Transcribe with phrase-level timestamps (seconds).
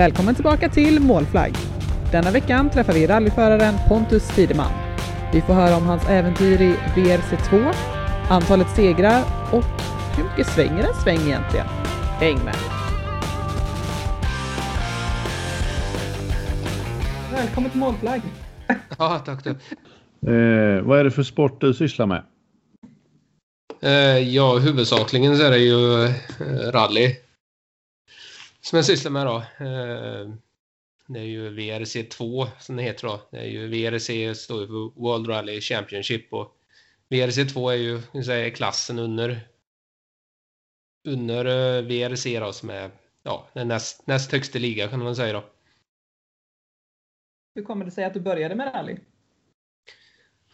[0.00, 1.52] Välkommen tillbaka till Målflagg.
[2.12, 4.72] Denna veckan träffar vi rallyföraren Pontus Tideman.
[5.32, 7.74] Vi får höra om hans äventyr i VRC2,
[8.30, 9.22] antalet segrar
[9.52, 9.64] och
[10.16, 11.66] hur mycket svänger en sväng egentligen?
[12.20, 12.56] Häng med!
[17.32, 18.20] Välkommen till Målflagg!
[18.98, 19.50] Ja, tack du.
[19.50, 22.22] Eh, vad är det för sport du sysslar med?
[23.82, 26.12] Eh, ja, huvudsakligen så är det ju eh,
[26.72, 27.16] rally
[28.70, 29.36] som jag sysslar med då.
[29.36, 30.34] Eh,
[31.06, 33.20] det är ju VRC2 som det heter då.
[33.30, 36.56] Det är ju VRC står ju för World Rally Championship och
[37.08, 39.40] VRC2 är ju säga, klassen under
[41.04, 42.90] under eh, VRC då som är
[43.22, 45.44] ja, den näst, näst högsta liga kan man säga då.
[47.54, 48.96] Hur kommer det sig att du började med rally?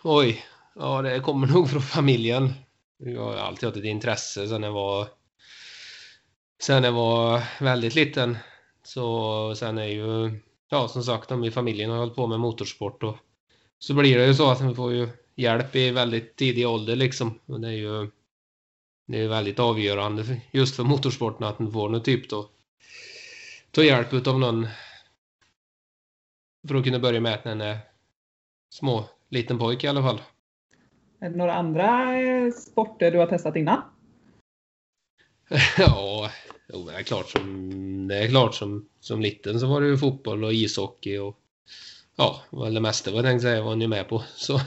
[0.03, 0.45] Oj,
[0.75, 2.53] ja det kommer nog från familjen.
[2.97, 5.09] Jag har alltid haft ett intresse sen jag var
[6.59, 8.37] sen jag var väldigt liten.
[8.83, 13.03] Så sen är ju, ja som sagt, de i familjen har hållit på med motorsport
[13.03, 13.17] och
[13.79, 17.39] så blir det ju så att man får ju hjälp i väldigt tidig ålder liksom.
[17.47, 18.11] Och det är ju
[19.07, 22.51] det är väldigt avgörande just för motorsporten att man får någon typ då
[23.71, 24.67] ta hjälp av någon
[26.69, 27.79] för att kunna börja med när man är
[28.71, 30.21] små, liten pojke i alla fall.
[31.21, 33.83] Är det några andra eh, sporter du har testat innan?
[35.79, 36.31] ja,
[36.73, 39.97] jo, det är klart som, det är klart som, som liten så var det ju
[39.97, 41.39] fotboll och ishockey och
[42.17, 44.25] ja, väl det mesta vad jag tänkte säga var ni med på.
[44.37, 44.61] Så.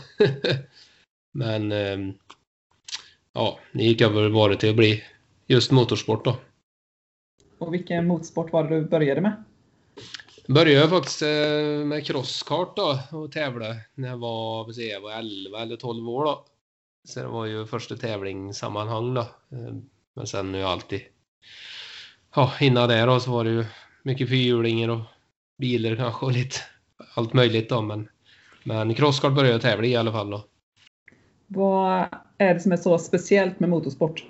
[1.31, 2.13] Men ehm,
[3.33, 5.03] ja, det gick över bara till att bli
[5.47, 6.37] just motorsport då.
[7.57, 9.43] Och vilken motorsport var det du började med?
[10.45, 15.59] Jag började faktiskt eh, med crosskart då och tävla när jag var, jag var 11
[15.59, 16.45] eller 12 år då.
[17.07, 19.27] Så det var ju första tävlingssammanhang då.
[19.51, 21.01] Ehm, men sen nu alltid...
[22.39, 23.65] Ja, innan det då så var det ju
[24.03, 24.99] mycket fyrhjulingar och
[25.57, 26.55] bilar kanske och lite
[27.15, 27.81] allt möjligt då.
[27.81, 28.09] Men,
[28.63, 30.45] men crosskart började jag tävla i alla fall då.
[31.47, 32.05] Vad
[32.37, 34.23] är det som är så speciellt med motorsport?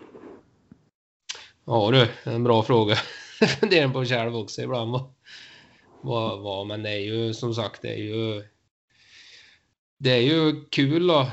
[1.65, 2.95] Ja du, en bra fråga.
[3.39, 4.91] Jag funderar på själv också ibland.
[4.91, 5.11] Vad,
[6.01, 8.43] vad, vad, men det är ju som sagt, det är ju...
[9.97, 11.27] Det är ju kul då.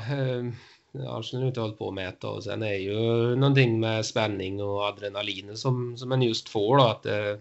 [0.93, 2.95] Arsenal har inte hållit på med mäta och sen är ju
[3.35, 7.39] någonting med spänning och adrenalin som, som man just får då att det,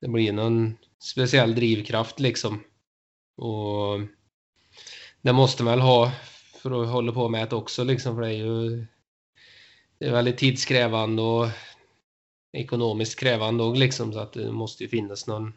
[0.00, 2.64] det blir någon speciell drivkraft liksom.
[3.36, 4.00] Och
[5.22, 6.12] det måste man väl ha
[6.62, 8.86] för att hålla på med det också liksom för det är ju
[9.98, 11.46] det är väldigt tidskrävande och
[12.52, 15.52] ekonomiskt krävande och liksom så att det måste ju finnas någon,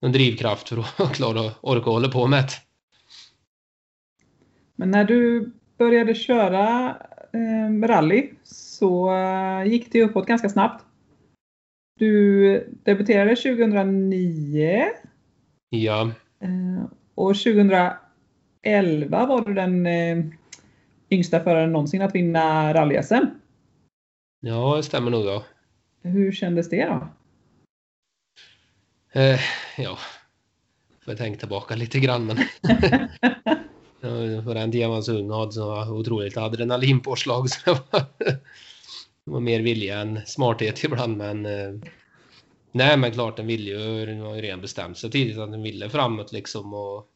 [0.00, 2.52] någon drivkraft för att klara orka hålla på med det.
[4.76, 6.96] Men när du började köra
[7.32, 10.84] eh, rally så eh, gick det uppåt ganska snabbt.
[11.98, 14.84] Du debuterade 2009.
[15.68, 16.10] Ja.
[16.40, 17.96] Eh, och 2011
[19.26, 20.24] var du den eh,
[21.10, 23.26] yngsta föraren någonsin att vinna rally-SM.
[24.40, 25.24] Ja, det stämmer nog.
[25.24, 25.44] Ja.
[26.02, 27.08] Hur kändes det då?
[29.20, 29.40] Eh,
[29.78, 29.98] ja,
[31.04, 32.26] får jag tänka tillbaka lite grann.
[32.26, 32.36] Men
[34.00, 38.04] För den tiden var så ung och hade så otroligt adrenalinpåslag så det var,
[39.24, 41.16] det var mer vilja än smarthet ibland.
[41.16, 41.74] Men eh,
[42.72, 45.62] nej, men klart den ville ju, den var ju redan bestämt sig tidigt att den
[45.62, 47.06] ville framåt liksom och,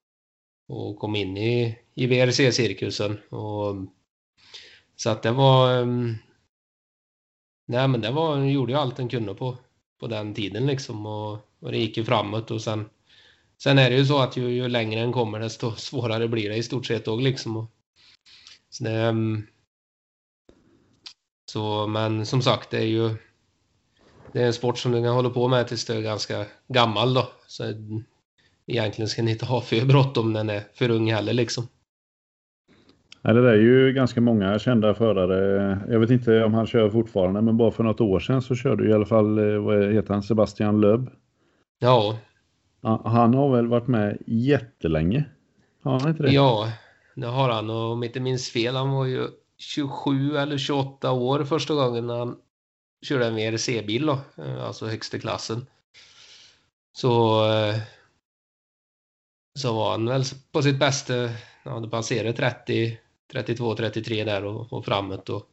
[0.69, 3.19] och kom in i, i VRC-cirkusen.
[3.29, 3.77] Och,
[4.97, 5.75] så att det var...
[5.83, 6.15] Ehm,
[7.67, 9.57] nej, men det var, gjorde ju allt den kunde på,
[10.01, 12.89] på den tiden liksom och, och det gick ju framåt och sen
[13.63, 16.57] Sen är det ju så att ju, ju längre den kommer desto svårare blir det
[16.57, 17.69] i stort sett då liksom.
[18.71, 19.43] Så, det, ehm,
[21.51, 23.11] så men som sagt det är ju
[24.33, 27.15] det är en sport som du kan hålla på med tills du är ganska gammal
[27.15, 27.29] då.
[27.47, 27.65] Så
[28.67, 31.65] egentligen ska ni inte ha för bråttom när den är för ung heller liksom.
[33.23, 35.79] Ja, det är ju ganska många kända förare.
[35.89, 38.85] Jag vet inte om han kör fortfarande, men bara för något år sedan så körde
[38.85, 41.11] ju i alla fall, eh, vad heter han, Sebastian Löb.
[41.79, 42.19] Ja,
[42.83, 45.25] han har väl varit med jättelänge?
[45.83, 46.33] Har han inte det?
[46.33, 46.73] Ja,
[47.15, 47.71] det har han.
[47.71, 49.29] Och om jag inte minns fel, han var ju
[49.59, 52.37] 27 eller 28 år första gången när han
[53.03, 55.67] körde en VRC-bil då, eh, alltså högsta klassen.
[56.93, 57.77] Så, eh,
[59.59, 60.23] så var han väl
[60.53, 61.15] på sitt bästa,
[61.65, 62.99] han hade passerat 30,
[63.33, 65.29] 32, 33 där och, och framåt.
[65.29, 65.47] Och,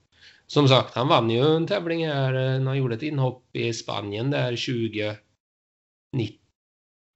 [0.48, 3.74] som sagt, han vann ju en tävling här eh, när han gjorde ett inhopp i
[3.74, 6.47] Spanien där 2019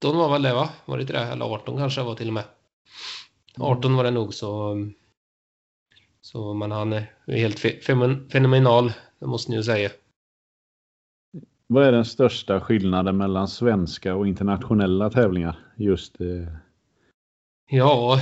[0.04, 0.68] var väl det va?
[0.84, 1.18] Var det inte det?
[1.18, 2.44] Eller 18 kanske var till och med.
[3.58, 3.96] 18 mm.
[3.96, 4.76] var det nog så.
[6.20, 7.58] Så men han är helt
[8.32, 9.90] fenomenal, det måste ni ju säga.
[11.66, 15.58] Vad är den största skillnaden mellan svenska och internationella tävlingar?
[15.76, 16.26] Just eh...
[17.70, 18.18] Ja,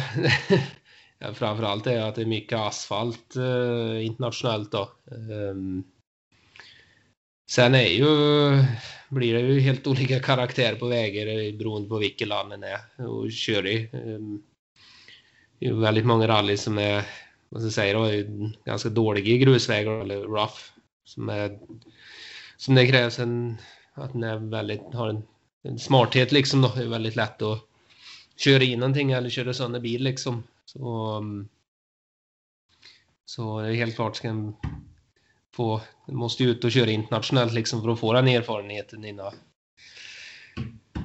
[1.35, 4.89] framförallt är att det är mycket asfalt eh, internationellt då.
[5.51, 5.85] Um,
[7.51, 8.05] sen är ju,
[9.09, 13.07] blir det ju helt olika karaktär på vägar eh, beroende på vilket land man är
[13.07, 13.91] och kör i.
[13.93, 14.43] Ehm,
[15.59, 17.05] det är väldigt många rally som är,
[17.49, 20.61] vad ska jag säga då, ganska dåliga grusvägar eller rough.
[21.05, 21.59] Som, är,
[22.57, 23.57] som det krävs en,
[23.95, 25.23] att den är väldigt, har en,
[25.63, 26.73] en smarthet liksom då.
[26.77, 27.59] Det är väldigt lätt att
[28.37, 30.43] köra in någonting eller köra sönder bil liksom.
[30.65, 31.49] Så, ehm,
[33.25, 34.55] så det är helt klart ska en
[35.61, 39.33] få, måste ut och köra internationellt liksom för att få den erfarenheten innan,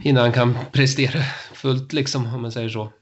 [0.04, 1.22] innan han kan prestera
[1.54, 2.94] fullt liksom om man säger så.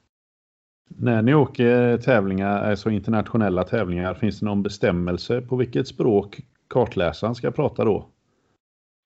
[0.90, 6.40] När ni åker tävlingar, alltså internationella tävlingar, finns det någon bestämmelse på vilket språk
[6.70, 8.10] kartläsaren ska prata då?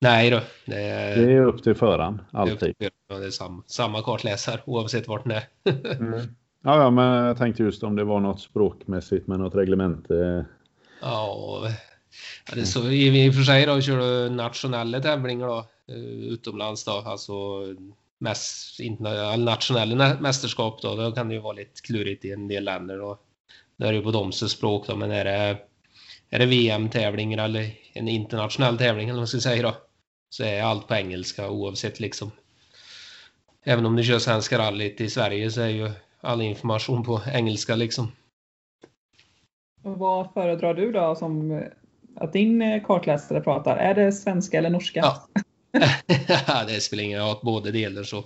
[0.02, 0.42] Nej då.
[0.66, 2.76] Det är, det är upp till föraren, alltid.
[2.80, 5.44] Det är, det är samma, samma kartläsare oavsett vart den är.
[6.00, 6.20] mm.
[6.64, 10.46] Ja, ja, men jag tänkte just om det var något språkmässigt med något reglemente.
[11.02, 11.68] Ja,
[12.50, 15.96] ja det så i och för sig då kör du nationella tävlingar då eh,
[16.34, 17.34] utomlands då, alltså
[18.20, 18.80] mest,
[19.38, 23.20] nationella mästerskap då, då kan det ju vara lite klurigt i en del länder då.
[23.78, 25.58] Det är ju på deras språk då, men är det,
[26.30, 29.76] är det VM-tävlingar eller en internationell tävling eller vad man ska säga då,
[30.30, 32.32] så är allt på engelska oavsett liksom.
[33.64, 35.92] Även om du kör Svenska rallyt i Sverige så är ju
[36.22, 38.12] all information på engelska liksom.
[39.82, 41.64] Vad föredrar du då som
[42.18, 43.78] att din kartläsare pratar?
[43.78, 45.00] Är det svenska eller norska?
[45.00, 45.28] Ja.
[46.68, 48.24] det spelar ingen roll, båda delar så.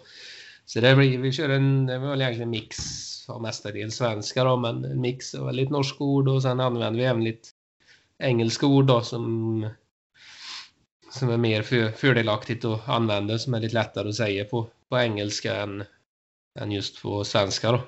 [0.66, 2.78] Så det blir, vi kör en, det var egentligen en mix
[3.30, 7.06] av mestadels svenska då, men en mix av lite norska ord och sen använder vi
[7.06, 7.48] även lite
[8.20, 9.70] engelska ord då som,
[11.12, 15.00] som är mer för, fördelaktigt att använda, som är lite lättare att säga på, på
[15.00, 15.84] engelska än,
[16.60, 17.82] än just på svenska då.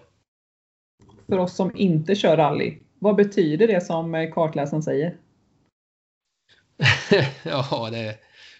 [1.27, 5.17] För oss som inte kör rally, vad betyder det som kartläsaren säger?
[7.43, 8.17] ja, det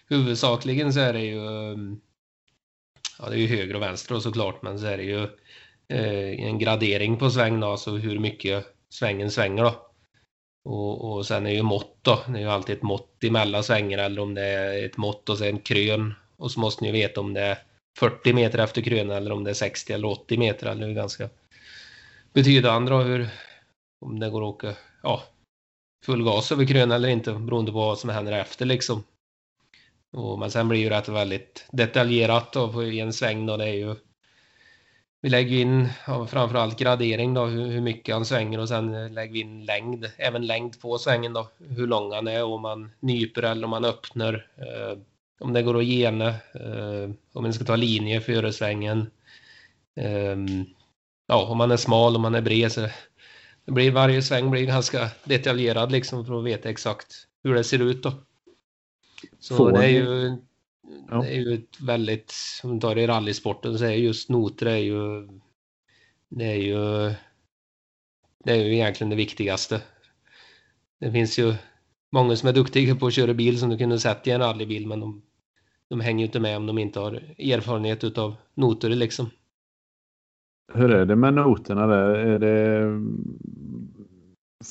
[0.08, 2.00] huvudsakligen så är det ju mm,
[3.18, 5.22] ja, det är ju höger och vänster och såklart, men så är det ju
[5.88, 9.90] eh, en gradering på sväng då, alltså hur mycket svängen svänger då.
[10.64, 13.98] Och, och sen är ju mått då, det är ju alltid ett mått emellan svängar
[13.98, 16.14] eller om det är ett mått och sen krön.
[16.36, 17.58] Och så måste ni veta om det är
[17.98, 20.66] 40 meter efter krön eller om det är 60 eller 80 meter.
[20.66, 21.28] Eller hur ganska
[22.32, 23.28] betydande då hur,
[24.00, 25.22] om det går att åka ja,
[26.04, 29.04] full gas över krön eller inte beroende på vad som händer efter liksom.
[30.12, 33.46] Och, men sen blir det rätt väldigt detaljerat då, i en sväng.
[33.46, 33.94] Då, det är ju,
[35.22, 39.32] vi lägger in ja, framförallt gradering, då, hur, hur, mycket han svänger och sen lägger
[39.32, 41.32] vi in längd, även längd på svängen.
[41.32, 44.46] Då, hur lång han är, om man nyper eller om man öppnar.
[44.56, 44.98] Eh,
[45.40, 49.10] om det går att gena, eh, om man ska ta linje före svängen.
[49.96, 50.36] Eh,
[51.26, 52.72] ja, om man är smal, om man är bred.
[52.72, 52.88] Så
[53.64, 57.82] det blir, varje sväng blir ganska detaljerad liksom för att veta exakt hur det ser
[57.82, 58.02] ut.
[58.02, 58.12] Då.
[59.38, 60.36] Så Får det är ju,
[61.10, 61.22] ja.
[61.22, 64.76] det är ju ett väldigt, om du tar i rallysporten så är just noter är
[64.76, 65.28] ju,
[66.28, 67.14] det är ju,
[68.44, 69.82] det är ju egentligen det viktigaste.
[71.00, 71.54] Det finns ju
[72.12, 74.86] många som är duktiga på att köra bil som du kunde sett i en rallybil
[74.86, 75.22] men de,
[75.88, 79.30] de hänger ju inte med om de inte har erfarenhet utav noter liksom.
[80.72, 82.14] Hur är det med noterna där?
[82.14, 83.00] Är det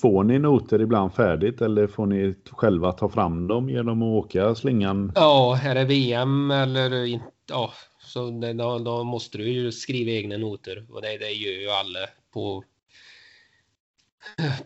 [0.02, 4.56] Får ni noter ibland färdigt eller får ni själva ta fram dem genom att åka
[4.56, 5.12] slingan?
[5.16, 10.38] Ja, är det VM eller inte, ja, så då, då, måste du ju skriva egna
[10.38, 12.00] noter och det, det gör ju alla
[12.34, 12.64] på,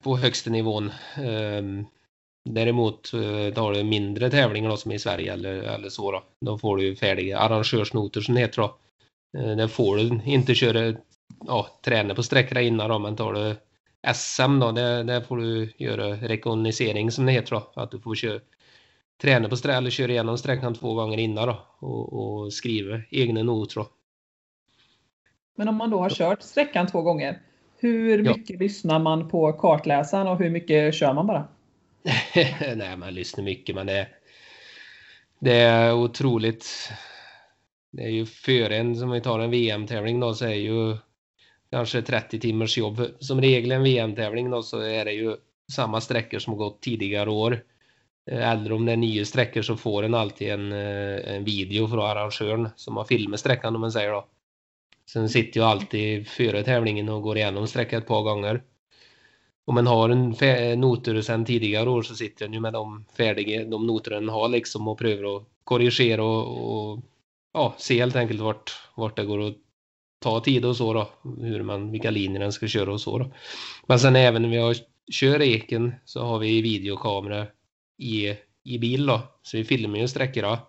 [0.01, 0.91] på högsta nivån.
[1.17, 1.85] Um,
[2.49, 6.57] däremot eh, tar du mindre tävlingar då, som i Sverige eller, eller så då, då
[6.57, 8.77] får du färdiga arrangörsnoter som det heter då.
[9.37, 10.93] Eh, uh, där får du inte köra,
[11.45, 13.55] ja, träna på sträckorna innan då, men tar du
[14.13, 17.71] SM då, där, där får du göra rekognosering som det heter då.
[17.75, 18.39] Att du får köra,
[19.21, 23.43] träna på sträckan eller köra igenom sträckan två gånger innan då och, och skriva egna
[23.43, 23.87] noter då.
[25.55, 27.41] Men om man då har kört sträckan två gånger,
[27.77, 28.59] hur mycket ja.
[28.59, 31.47] lyssnar man på kartläsaren och hur mycket kör man bara?
[32.75, 34.07] Nej, man lyssnar mycket men det,
[35.39, 36.91] det är otroligt.
[37.91, 40.97] Det är ju före en, som vi tar en VM-tävling då, så är ju
[41.71, 43.01] kanske 30 timmars jobb.
[43.19, 45.35] Som regel en VM-tävling då så är det ju
[45.71, 47.63] samma sträckor som har gått tidigare år.
[48.31, 51.87] Eh, Eller om det är nya sträckor så får en alltid en, eh, en video
[51.87, 54.27] från arrangören som har filmat sträckan om man säger då.
[55.09, 58.63] Sen sitter jag alltid före tävlingen och går igenom sträckan ett par gånger.
[59.65, 63.65] Om man har en noter sedan tidigare år så sitter jag ju med de färdiga,
[63.65, 66.99] de noter den har liksom och prövar att korrigera och, och
[67.53, 69.55] ja, se helt enkelt vart, vart det går att
[70.19, 71.09] ta tid och så då.
[71.41, 73.31] Hur man, vilka linjer den ska köra och så då.
[73.87, 74.75] Men sen även när vi har,
[75.11, 77.47] kör eken så har vi videokamera
[77.97, 78.33] i,
[78.63, 79.21] i bil då.
[79.41, 80.59] Så vi filmar ju sträckorna.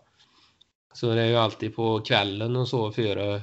[0.93, 3.43] Så det är ju alltid på kvällen och så före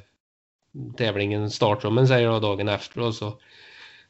[0.98, 3.40] tävlingen startar om säger då, dagen efter och så,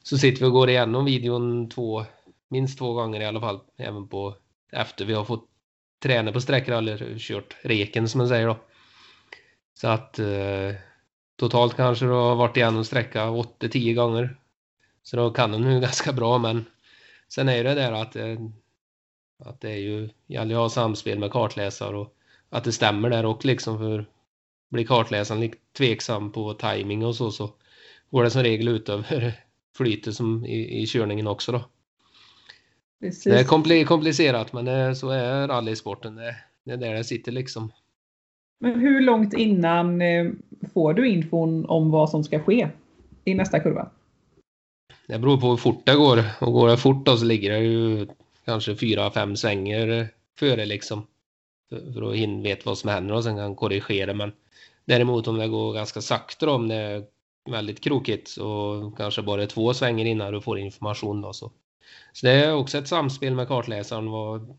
[0.03, 2.05] så sitter vi och går igenom videon två,
[2.49, 3.59] minst två gånger i alla fall.
[3.77, 4.35] Även på
[4.71, 5.49] efter vi har fått
[6.03, 8.57] träna på sträckor eller kört reken som man säger då.
[9.73, 10.71] Så att eh,
[11.35, 14.37] totalt kanske det har varit igenom sträcka 8-10 gånger.
[15.03, 16.65] Så då kan den nu ganska bra men
[17.27, 18.37] sen är det där att, eh,
[19.45, 22.15] att det är ju, gäller att ha samspel med kartläsare och
[22.49, 24.05] att det stämmer där och liksom för
[24.69, 27.53] blir kartläsaren tveksam på timing och så så
[28.09, 29.33] går det som regel ut över
[29.77, 31.63] flytet som i, i körningen också då.
[32.99, 33.23] Precis.
[33.23, 36.15] Det är komplicerat men det, så är rallysporten.
[36.15, 37.71] Det, det är där det sitter liksom.
[38.59, 40.31] Men hur långt innan eh,
[40.73, 42.69] får du infon om vad som ska ske
[43.25, 43.89] i nästa kurva?
[45.07, 46.23] Det beror på hur fort det går.
[46.41, 48.07] Och går det fort då så ligger det ju
[48.45, 50.09] kanske fyra, fem svänger
[50.39, 51.07] före liksom.
[51.69, 54.13] För att hinna veta vad som händer och sen kan korrigera.
[54.13, 54.31] Men
[54.85, 57.03] däremot om det går ganska sakta om det är
[57.49, 61.51] väldigt krokigt och kanske bara två svänger innan du får information då så.
[62.13, 64.11] Så det är också ett samspel med kartläsaren.
[64.11, 64.57] Vad,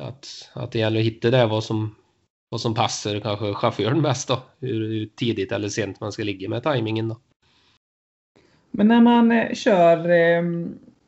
[0.00, 1.94] att, att det gäller att hitta det vad som
[2.48, 4.42] vad som passar kanske chauffören bäst då.
[4.60, 7.20] Hur tidigt eller sent man ska ligga med tajmingen då.
[8.70, 10.42] Men när man eh, kör eh,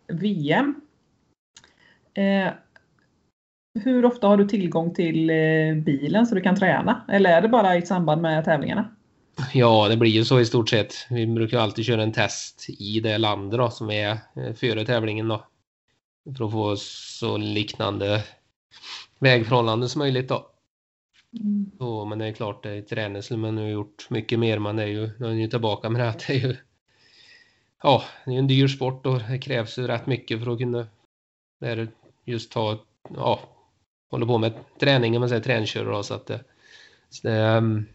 [0.09, 0.81] VM.
[2.15, 2.53] Eh,
[3.75, 7.05] hur ofta har du tillgång till eh, bilen så du kan träna?
[7.09, 8.97] Eller är det bara i samband med tävlingarna?
[9.53, 10.95] Ja, det blir ju så i stort sett.
[11.11, 15.29] Vi brukar alltid köra en test i det landet då, som är eh, före tävlingen
[15.29, 15.45] då.
[16.37, 18.25] För att få så liknande
[19.19, 20.50] vägförhållanden som möjligt då.
[21.33, 21.71] Mm.
[21.79, 24.59] Så, men det är klart, det är träning man har gjort mycket mer.
[24.59, 26.57] Man är ju, man är ju tillbaka med det att det är ju
[27.83, 30.87] ja, det är en dyr sport och det krävs ju rätt mycket för att kunna
[31.61, 31.89] där
[32.25, 32.85] just ta,
[33.17, 33.41] ja,
[34.11, 36.45] hålla på med träning, om man säger träningskörare så att det,
[37.09, 37.87] så det, ehm,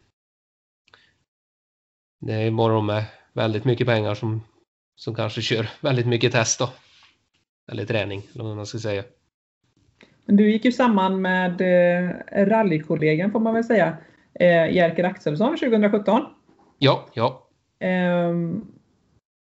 [2.20, 4.44] det är bara de med väldigt mycket pengar som,
[4.96, 6.70] som kanske kör väldigt mycket test då.
[7.72, 9.04] Eller träning, eller vad man ska säga.
[10.26, 13.98] Du gick ju samman med eh, rallykollegan får man väl säga,
[14.34, 16.22] eh, Jerker Axelsson 2017.
[16.80, 17.48] Ja, ja.
[17.80, 18.66] Ehm,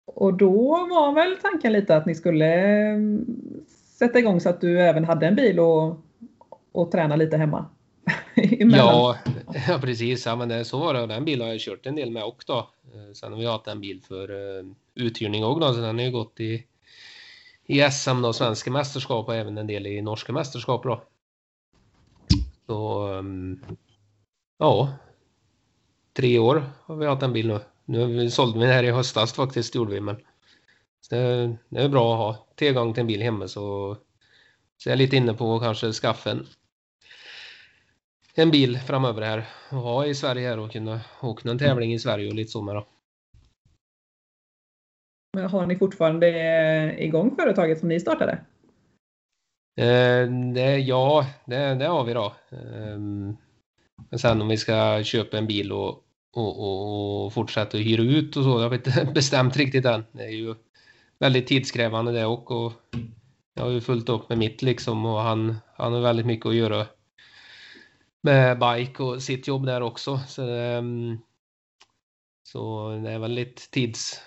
[0.06, 3.24] och då var väl tanken lite att ni skulle ehm,
[3.98, 5.96] sätta igång så att du även hade en bil och,
[6.72, 7.66] och träna lite hemma?
[8.58, 9.16] ja,
[9.68, 10.26] ja, precis.
[10.26, 11.06] Ja, men det, så var det.
[11.06, 12.52] Den bilen har jag kört en del med också.
[12.52, 12.58] Då.
[12.98, 16.10] Eh, sen har vi haft en bil för uh, uthyrning också, så den har ju
[16.10, 16.64] gått i
[17.66, 21.02] i SM då, svenska mästerskap och även en del i norska mästerskap då.
[22.66, 23.60] Så ehm,
[24.58, 24.96] ja,
[26.12, 27.60] tre år har vi haft en bil nu.
[27.84, 30.16] Nu sålde vi den här i höstas faktiskt, gjorde vi, men
[31.10, 33.96] det, det, är bra att ha tillgång till en bil hemma så,
[34.76, 36.46] så jag är lite inne på att kanske skaffa en,
[38.34, 41.98] en bil framöver här och ha i Sverige här och kunna åka någon tävling i
[41.98, 42.86] Sverige och lite så med då.
[45.36, 48.32] Har ni fortfarande eh, igång företaget som ni startade?
[49.80, 52.24] Eh, det, ja, det, det, har vi då.
[52.50, 52.98] Eh,
[54.10, 55.88] men sen om vi ska köpa en bil och,
[56.36, 60.04] och, och, och fortsätta hyra ut och så, jag vi inte bestämt riktigt än.
[60.12, 60.54] Det är ju
[61.18, 62.72] väldigt tidskrävande det och, och
[63.54, 66.54] jag har ju fullt upp med mitt liksom och han, han har väldigt mycket att
[66.54, 66.86] göra
[68.22, 70.20] med bike och sitt jobb där också.
[70.28, 71.18] Så, um,
[72.42, 74.20] så det är väl lite tids,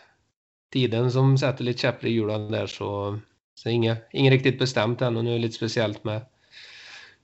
[0.70, 3.20] tiden som sätter lite käppar i hjulen där så,
[3.56, 6.22] så inget, inget riktigt bestämt än och nu är det lite speciellt med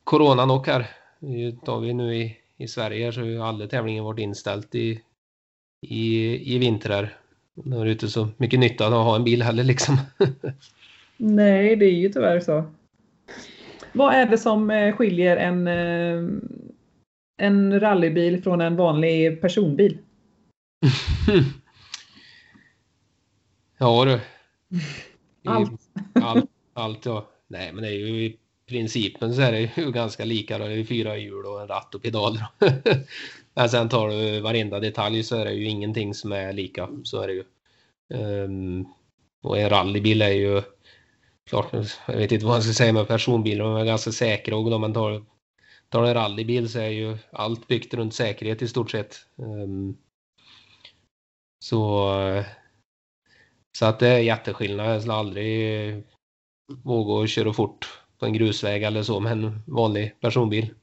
[0.04, 0.88] coronan och här.
[1.66, 5.02] Tar vi nu i, i Sverige så har ju alla tävlingar varit inställt i,
[5.82, 7.18] i, i vinter här.
[7.54, 9.98] Det är inte så mycket nytta att ha en bil heller liksom.
[11.18, 12.64] Nej, det är ju tyvärr så.
[13.94, 16.24] Vad är det som eh, skiljer en, eh,
[17.38, 19.98] en rallybil från en vanlig personbil?
[23.77, 24.20] Ja du.
[25.46, 25.82] Allt.
[26.13, 26.50] allt.
[26.74, 27.29] Allt ja.
[27.48, 28.38] Nej men det är ju i
[28.70, 30.58] principen så är det ju ganska lika.
[30.58, 30.67] Då.
[30.67, 32.48] Det är fyra hjul och en ratt och pedaler.
[33.53, 36.89] men sen tar du varenda detalj så är det ju ingenting som är lika.
[37.03, 37.44] Så är det ju.
[38.13, 38.88] Um,
[39.41, 40.62] och en rallybil är ju
[41.50, 41.74] klart,
[42.08, 44.82] jag vet inte vad man ska säga med personbilar, de är ganska säkra och om
[44.82, 45.25] man tar,
[45.89, 49.15] tar en rallybil så är ju allt byggt runt säkerhet i stort sett.
[49.36, 49.98] Um,
[51.60, 52.10] så
[53.75, 54.94] så att det är jätteskillnad.
[54.94, 56.03] Jag skulle aldrig
[56.84, 60.74] våga köra fort på en grusväg eller så med en vanlig personbil.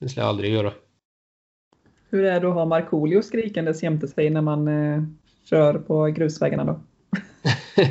[0.00, 0.72] Det skulle jag aldrig göra.
[2.10, 5.02] Hur är det att ha Markoolio skrikandes jämte sig när man eh,
[5.44, 6.80] kör på grusvägarna då?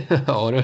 [0.27, 0.63] ja du.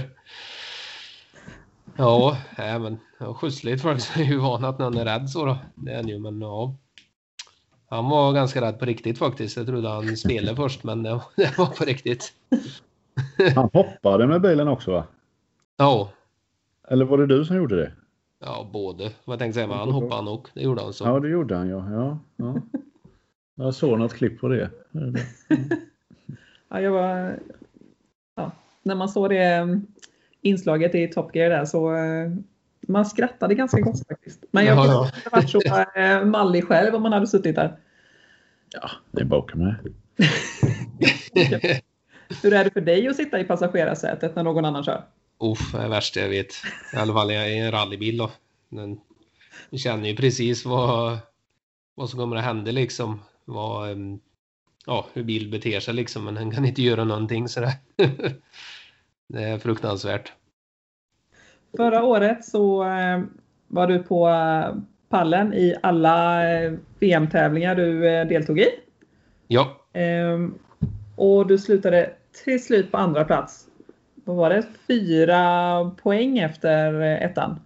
[1.98, 2.98] Ja, äh, men
[3.36, 5.58] skjutsligt folk så är ju van att någon är rädd så då.
[5.76, 6.76] Det är ju, men ja.
[7.90, 9.58] Han var ganska rädd på riktigt faktiskt.
[9.58, 12.34] Jag trodde han spelade först, men det, det var på riktigt.
[13.56, 15.04] Han hoppade med bilen också va?
[15.78, 16.10] Ja.
[16.88, 17.92] Eller var det du som gjorde det?
[18.40, 19.04] Ja, både.
[19.26, 20.48] Vad jag tänkte säga, men han hoppade nog.
[20.54, 21.04] Det gjorde han så.
[21.06, 21.86] Ja, det gjorde han ja.
[21.92, 22.62] ja, ja.
[23.56, 24.70] Jag såg något klipp på det.
[26.72, 27.40] Ja, jag var,
[28.36, 28.52] ja,
[28.84, 29.88] när man såg det mm,
[30.42, 32.32] inslaget i Top Gear där så eh,
[32.88, 34.44] man skrattade ganska gott faktiskt.
[34.52, 35.30] Men jag Ja, skulle ja.
[35.32, 37.78] varit så eh, mallig själv om man hade suttit där.
[38.74, 39.76] Ja, det är bara med.
[42.44, 45.04] Hur är det för dig att sitta i passagerarsätet när någon annan kör?
[45.40, 46.54] Uff, det är det värsta jag vet.
[46.94, 48.32] I alla fall i en rallybil då.
[48.70, 49.00] Den,
[49.72, 51.18] känner ju precis vad,
[51.96, 53.20] vad som kommer att hända liksom.
[53.46, 54.20] Vad, em,
[54.86, 56.26] ja, hur bil beter sig liksom.
[56.26, 57.74] Men den kan inte göra någonting sådär.
[59.28, 60.34] det är fruktansvärt.
[61.78, 63.22] Förra året så eh,
[63.68, 64.76] var du på eh,
[65.10, 68.68] pallen i alla eh, VM-tävlingar du eh, deltog i.
[69.48, 70.54] Ja, Ehm,
[71.16, 73.68] och du slutade till slut på andra plats.
[74.16, 74.68] Vad var det?
[74.88, 77.60] Fyra poäng efter ettan.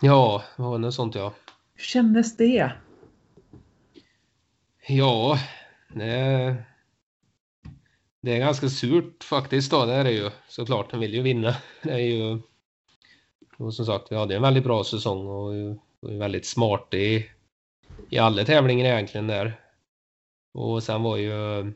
[0.00, 1.34] ja, det var något sånt ja.
[1.74, 2.72] Hur kändes det?
[4.86, 5.38] Ja,
[5.94, 6.56] det,
[8.22, 10.30] det är ganska surt faktiskt då, det är det ju.
[10.48, 11.56] Såklart, han vill ju vinna.
[11.82, 12.38] Det är ju...
[13.58, 15.54] Och som sagt, vi hade en väldigt bra säsong och
[16.00, 17.26] var väldigt smart i,
[18.10, 19.60] i alla tävlingar egentligen där.
[20.54, 21.72] Och sen var ju...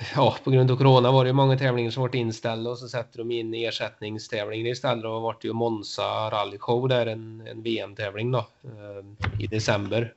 [0.14, 2.88] Ja, på grund av Corona var det ju många tävlingar som varit inställda och så
[2.88, 5.04] sätter de in ersättningstävlingar istället.
[5.04, 10.14] Och det vart ju Monza Rally Show där, en, en VM-tävling då, eh, i december.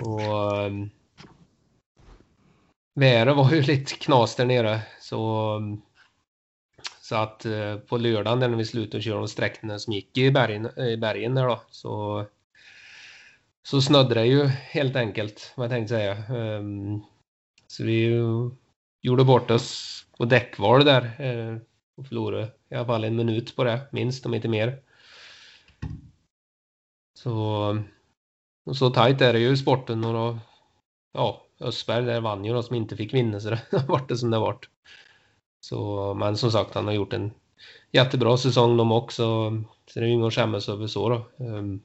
[0.00, 0.90] Och um,
[2.94, 5.60] vädret var ju lite knas där nere så,
[7.00, 10.78] så att eh, på lördagen när vi slutade köra de sträckorna som gick i bergen,
[10.78, 12.24] i bergen där då så,
[13.62, 16.16] så snödde det ju helt enkelt vad jag tänkte säga.
[16.28, 17.04] Um,
[17.66, 18.10] så vi
[19.04, 21.56] gjorde bort oss på däckval där eh,
[21.96, 24.82] och förlorade i alla fall en minut på det, minst om inte mer.
[27.18, 27.84] Så
[28.66, 30.38] och så tajt är det ju i sporten och då,
[31.12, 34.16] ja, Östberg där vann ju då som inte fick vinna så det har varit det
[34.16, 34.68] som det har varit.
[35.60, 37.32] Så, men som sagt, han har gjort en
[37.92, 39.22] jättebra säsong de också.
[39.86, 41.44] Så det är ju inget att skämmas över så då.
[41.44, 41.82] Ehm.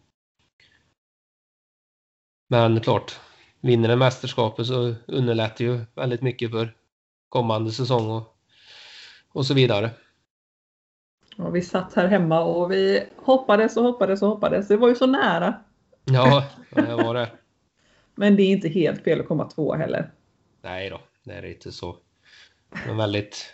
[2.50, 3.20] Men klart,
[3.62, 6.76] vinner en mästerskapet så underlättar ju väldigt mycket för
[7.30, 8.38] kommande säsong och,
[9.32, 9.92] och så vidare.
[11.38, 14.68] Och vi satt här hemma och vi hoppades och hoppades och hoppades.
[14.68, 15.54] Det var ju så nära.
[16.04, 17.32] Ja, det var det.
[18.15, 20.12] Men det är inte helt fel att komma två heller.
[20.62, 21.98] Nej då, det är inte så.
[22.88, 23.54] Men väldigt,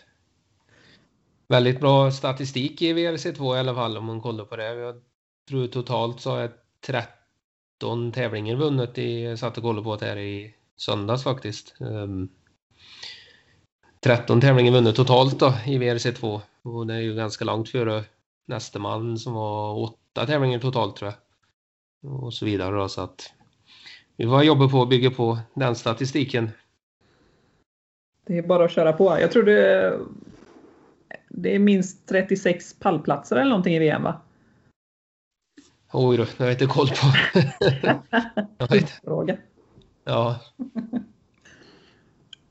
[1.48, 4.74] väldigt bra statistik i VRC2 i alla fall om man kollar på det.
[4.74, 5.02] Jag
[5.50, 10.06] tror totalt så har jag 13 tävlingar vunnit i, jag satt och kollade på det
[10.06, 11.76] här i söndags faktiskt.
[14.06, 18.04] Um, 13 tävlingar vunnit totalt då i VRC2 och det är ju ganska långt före
[18.46, 22.24] nästa man som var åtta tävlingar totalt tror jag.
[22.24, 23.34] Och så vidare då så att
[24.16, 26.50] vi får jobba på att bygga på den statistiken.
[28.26, 29.20] Det är bara att köra på.
[29.20, 30.00] Jag tror det,
[31.30, 34.22] det är minst 36 pallplatser eller någonting i VM va?
[35.94, 37.40] Oj då, det har jag inte koll på.
[38.58, 38.90] jag vet.
[38.90, 39.38] Fråga.
[40.04, 40.40] Ja,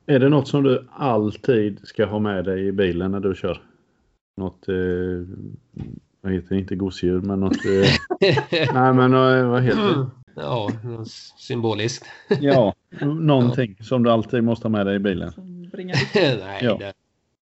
[0.07, 3.63] Är det något som du alltid ska ha med dig i bilen när du kör?
[4.37, 4.75] Något, eh,
[6.21, 7.57] vad heter det, inte gosedjur, men något...
[7.65, 7.91] Eh,
[8.75, 10.07] nej, men eh, vad heter det?
[10.37, 10.71] ja,
[11.39, 12.07] symboliskt.
[12.41, 15.33] Ja, någonting som du alltid måste ha med dig i bilen.
[15.73, 16.77] Nej, Ja.
[16.79, 16.93] det,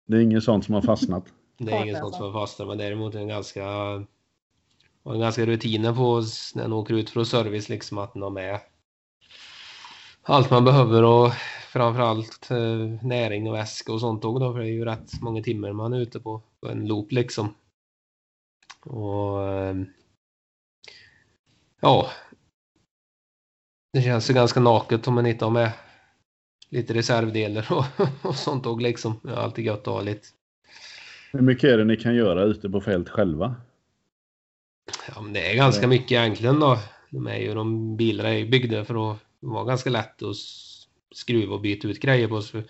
[0.06, 1.24] Det är inget sånt som har fastnat.
[1.58, 3.64] det är inget sånt som är fasta, men däremot en ganska
[5.04, 8.22] har en ganska rutiner på oss när man åker ut för service liksom att man
[8.22, 8.60] har med
[10.22, 11.32] allt man behöver och
[11.72, 15.42] framförallt eh, näring och väska och sånt också då, för det är ju rätt många
[15.42, 17.54] timmar man är ute på, på en loop liksom.
[18.84, 19.76] Och eh,
[21.80, 22.10] ja,
[23.92, 25.72] det känns ju ganska naket om man inte har med
[26.68, 27.84] lite reservdelar och,
[28.22, 29.20] och sånt också liksom.
[29.22, 30.28] Det är alltid gött att ha lite.
[31.32, 33.56] Hur mycket är det ni kan göra ute på fält själva?
[35.14, 36.78] Ja, men det är ganska mycket egentligen då.
[37.10, 40.36] De är ju, de bilarna är byggda för att vara ganska lätt att
[41.14, 42.42] skruva och byta ut grejer på.
[42.42, 42.62] Så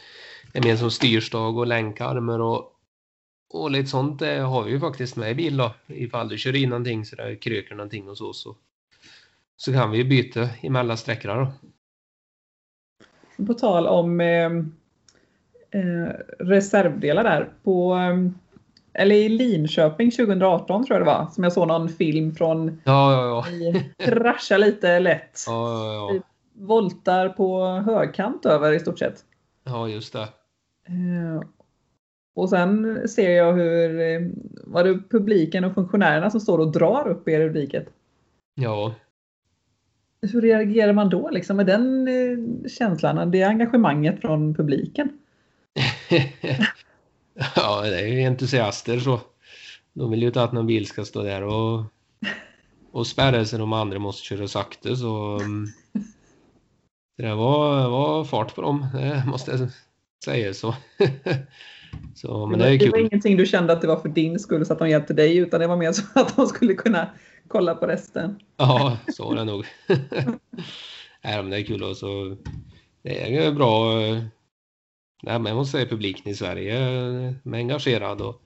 [0.52, 2.72] är mer som styrstag och länkarmar och,
[3.54, 5.74] och lite sånt det har vi ju faktiskt med i bil då.
[5.86, 8.32] Ifall du kör in någonting så det kröker någonting och så.
[8.32, 8.56] så.
[9.56, 11.52] så kan vi byta emellan sträckorna då.
[13.46, 14.50] På tal om eh,
[15.70, 17.48] eh, reservdelar där.
[17.62, 18.30] På, eh,
[18.94, 22.80] eller i Linköping 2018 tror jag det var, som jag såg någon film från.
[22.84, 23.50] Ja, ja, ja.
[23.50, 25.44] Ni kraschar lite lätt.
[25.46, 26.20] Ja, ja, ja.
[26.66, 29.24] Voltar på högkant över i stort sett.
[29.64, 30.22] ja just det.
[30.88, 31.42] Eh,
[32.34, 34.28] Och sen ser jag hur eh,
[34.64, 37.88] var det publiken och funktionärerna som står och drar upp er ur diket.
[38.54, 38.94] Ja,
[40.32, 45.18] Hur reagerar man då liksom med den eh, känslan, det engagemanget från publiken?
[47.56, 49.20] ja, det är ju entusiaster så.
[49.92, 51.84] De vill ju inte att någon bil ska stå där och,
[52.92, 55.40] och spärra sig de andra måste köra sakta så.
[57.22, 59.70] Det var, var fart på dem, det måste jag
[60.24, 60.74] säga så.
[62.14, 63.06] så men det är det var kul.
[63.06, 65.60] ingenting du kände att det var för din skull så att de hjälpte dig utan
[65.60, 67.10] det var mer så att de skulle kunna
[67.48, 68.40] kolla på resten.
[68.56, 69.64] Ja, så var det nog.
[71.24, 72.36] Nej, men det är kul och så.
[73.02, 74.00] Det är bra.
[74.02, 74.22] eh,
[75.22, 78.42] Nej, men jag måste säga publiken i Sverige eh, är engagerad och.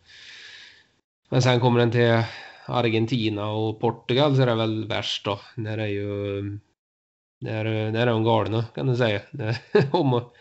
[1.30, 2.22] Men sen kommer den till
[2.66, 5.40] Argentina och Portugal så är det väl värst då.
[5.54, 6.58] När det är ju.
[7.40, 9.20] Där, där är de galna kan du säga.
[9.30, 9.58] Det
[9.92, 10.32] om att-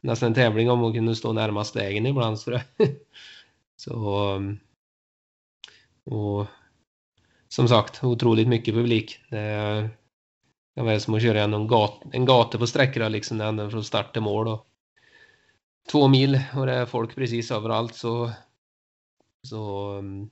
[0.00, 2.38] nästan en tävling om att kunna stå närmast vägen ibland.
[2.38, 2.60] Så,
[3.76, 4.38] så
[6.04, 6.46] och
[7.48, 9.20] som sagt, otroligt mycket publik.
[9.30, 9.90] Det är,
[10.74, 14.22] vara som att köra en, gat, en gata på sträckorna liksom, ända från start till
[14.22, 14.48] mål.
[14.48, 14.66] Och
[15.90, 18.30] två mil och det är folk precis överallt så,
[19.48, 20.30] så um,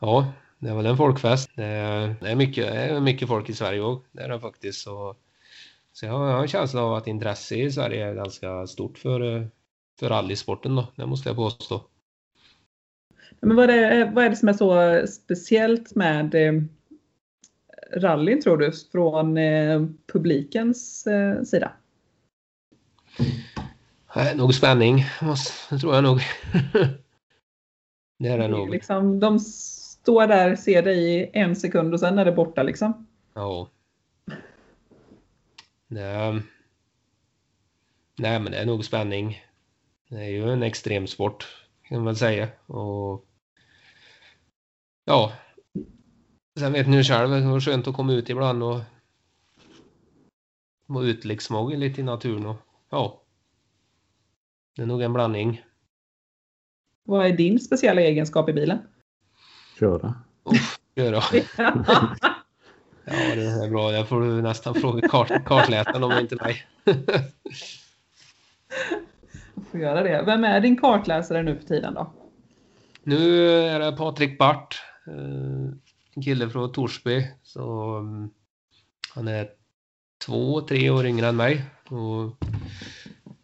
[0.00, 1.50] ja, det är väl en folkfest.
[1.54, 4.82] Det är, mycket, det är mycket folk i Sverige också, det är det faktiskt.
[4.82, 5.16] Så,
[5.92, 9.48] så jag har en känsla av att intresse i Sverige är ganska stort för,
[10.00, 11.84] för rallysporten då, det måste jag påstå.
[13.40, 16.62] Men vad är, det, vad är det som är så speciellt med eh,
[17.96, 21.72] rallyn tror du från eh, publikens eh, sida?
[24.16, 25.04] Nej, nog spänning,
[25.70, 26.18] det tror jag nog.
[28.18, 28.70] det är det nog.
[28.70, 29.40] Liksom, de
[30.02, 33.06] står där, ser dig i en sekund och sen är det borta liksom.
[33.34, 33.70] Ja.
[35.86, 36.42] Nej.
[38.18, 39.42] Nej, men det är nog spänning.
[40.08, 41.46] Det är ju en extrem sport
[41.82, 42.48] kan man väl säga.
[42.66, 43.26] Och
[45.04, 45.32] ja.
[46.58, 48.80] Sen vet ni själv, det var skönt att komma ut ibland och
[50.86, 52.56] vara ut liksom och lite i naturen och
[52.90, 53.22] ja.
[54.76, 55.62] Det är nog en blandning.
[57.04, 58.78] Vad är din speciella egenskap i bilen?
[59.82, 60.14] Köra.
[60.94, 61.22] Göra.
[63.04, 63.92] Ja, det är bra.
[63.92, 66.66] Jag får nästan fråga kart, kartläsaren om det inte är mig.
[69.54, 70.22] Jag får göra det.
[70.26, 72.12] Vem är din kartläsare nu för tiden då?
[73.02, 75.14] Nu är det Patrik Bart, eh,
[76.14, 77.26] en kille från Torsby.
[77.42, 78.30] Så, mm,
[79.14, 79.48] han är
[80.26, 81.64] två, tre år yngre än mig.
[81.88, 82.44] Och,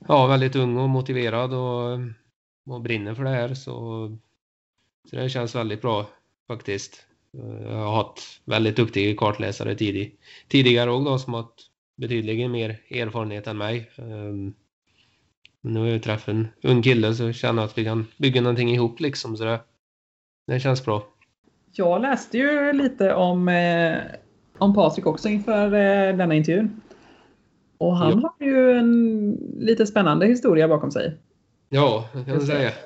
[0.09, 1.99] ja, väldigt ung och motiverad och,
[2.67, 3.55] och brinner för det här.
[3.55, 3.73] Så,
[5.11, 6.07] så det känns väldigt bra
[6.49, 7.07] faktiskt.
[7.63, 10.17] Jag har haft väldigt duktiga kartläsare tidig,
[10.49, 13.91] tidigare också då, som har haft betydligt mer erfarenhet än mig.
[13.97, 14.55] Ehm,
[15.61, 18.71] Nu har jag träffat en ung kille så jag känner att vi kan bygga någonting
[18.71, 19.37] ihop liksom.
[19.37, 19.61] Så det,
[20.47, 21.07] det känns bra.
[21.73, 23.97] Jag läste ju lite om, eh,
[24.59, 26.81] om Patrik också inför eh, denna intervjun.
[27.79, 31.17] Och han har ju en lite spännande historia bakom sig.
[31.69, 32.71] Ja, det kan man säga.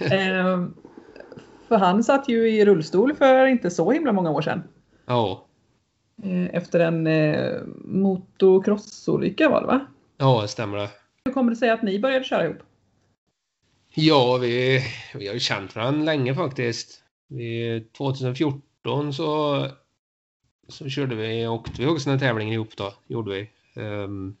[0.00, 0.66] Eh,
[1.68, 4.62] för han satt ju i rullstol för inte så himla många år sedan.
[5.06, 5.48] Ja,
[6.22, 9.86] Eh, efter en eh, motocrossolycka var det va?
[10.16, 10.90] ja, det stämmer det.
[11.24, 12.58] Hur kommer det sig att ni började köra ihop?
[13.94, 14.82] Ja, vi,
[15.14, 17.04] vi har ju känt varandra länge faktiskt.
[17.28, 19.66] Vi, 2014 så,
[20.68, 23.50] så körde vi, åkte vi också en tävling ihop då, gjorde vi.
[23.82, 24.36] Ehm,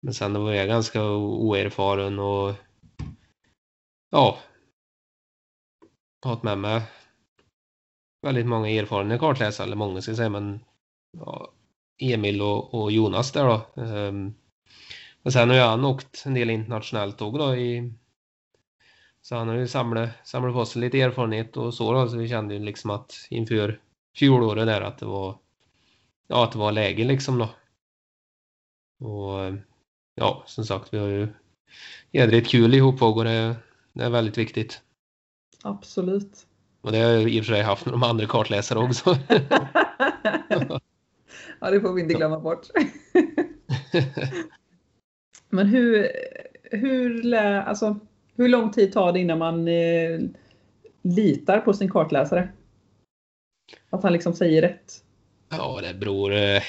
[0.00, 2.54] men sen var jag ganska oerfaren och
[4.10, 4.38] ja,
[6.22, 6.82] har med mig
[8.22, 10.60] väldigt många erfarna kartläsare, eller många ska jag säga, men
[11.18, 11.52] ja,
[11.98, 13.82] Emil och, och Jonas där då.
[13.82, 14.34] Um,
[15.22, 17.92] och sen har ju han åkt en del internationellt tåg då i
[19.22, 22.28] så han har ju samlat, samlat på sig lite erfarenhet och så då, så vi
[22.28, 23.80] kände ju liksom att inför
[24.16, 25.38] fjolåret där att det var
[26.26, 27.48] ja, att det var läge liksom då.
[29.08, 29.54] Och
[30.14, 31.28] ja, som sagt, vi har ju
[32.10, 33.56] jädrigt kul ihop och det,
[33.92, 34.82] det är väldigt viktigt.
[35.62, 36.46] Absolut.
[36.80, 39.16] Och det har jag i och för sig haft med de andra kartläsare också.
[41.60, 42.66] ja, det får vi inte glömma bort.
[45.48, 46.08] Men hur,
[46.62, 47.96] hur, alltså,
[48.36, 50.20] hur lång tid tar det innan man eh,
[51.02, 52.48] litar på sin kartläsare?
[53.90, 55.04] Att han liksom säger rätt?
[55.48, 56.32] Ja, det beror...
[56.34, 56.62] eh,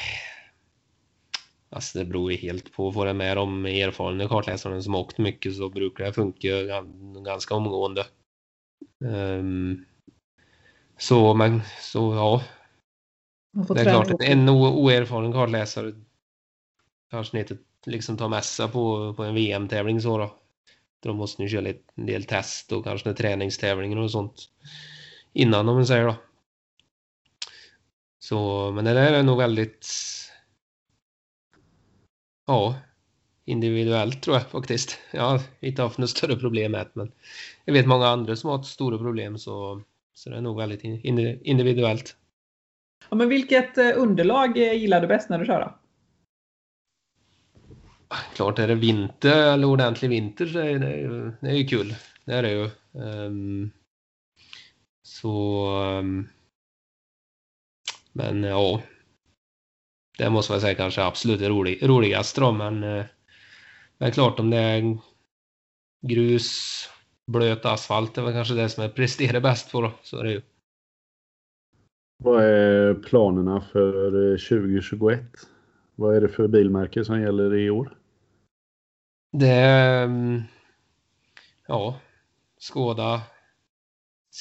[1.70, 2.92] Alltså det beror ju helt på.
[2.92, 7.56] Får jag med de erfarna kartläsarna som åkt mycket så brukar det funka gan- ganska
[7.56, 8.06] omgående.
[9.06, 9.86] Ehm,
[10.98, 12.44] så, men så ja,
[13.74, 15.94] det är klart att en oerfaren kartläsare
[17.12, 20.40] kanske inte liksom tar sig på, på en VM-tävling så då.
[21.00, 24.50] De måste ju köra lite, en del test och kanske träningstävlingar och sånt
[25.34, 26.16] innan om man säger då.
[28.20, 29.88] Så, men det där är nog väldigt
[32.46, 32.76] ja,
[33.46, 35.00] individuellt tror jag faktiskt.
[35.12, 37.12] Jag har inte haft något större problem med det, men
[37.66, 39.82] jag vet många andra som har haft stora problem så,
[40.14, 42.18] så det är nog väldigt in- individuellt.
[43.10, 45.80] Ja, men vilket eh, underlag eh, gillar du bäst när du kör då?
[48.36, 51.96] Klart är det vinter eller ordentlig vinter så är det ju, det är ju kul.
[52.26, 52.70] Det är det ju.
[53.04, 53.72] Ehm,
[55.04, 55.66] så...
[55.82, 56.28] ehm,
[58.12, 58.82] men ja.
[60.18, 63.04] Det måste jag säga kanske absolut rolig, roligast då men...
[64.04, 64.98] eh, Men klart om det är
[66.08, 66.90] grus,
[67.28, 69.92] blöt asfalt det är väl kanske det som jag presterar bäst på då.
[70.02, 70.42] Så är det ju.
[72.24, 75.22] Vad är planerna för eh, 2021?
[75.96, 77.98] Vad är det för bilmärke som gäller i år?
[79.32, 80.04] Det är...
[80.04, 80.42] mm,
[81.68, 82.00] Ja.
[82.58, 83.22] Skoda.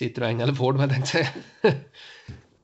[0.00, 1.28] Citroën eller Ford vad jag tänkte säga.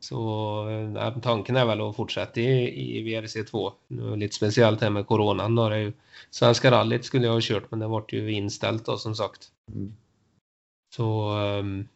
[0.08, 3.72] Så eh, tanken är väl att fortsätta i, i VRC2.
[3.88, 5.68] Nu är det lite speciellt här med coronan då.
[5.68, 5.92] Det ju,
[6.30, 9.48] Svenska rallyt skulle jag ha kört men det vart ju inställt då som sagt.
[9.72, 9.92] Mm.
[10.94, 11.88] Så, ehm,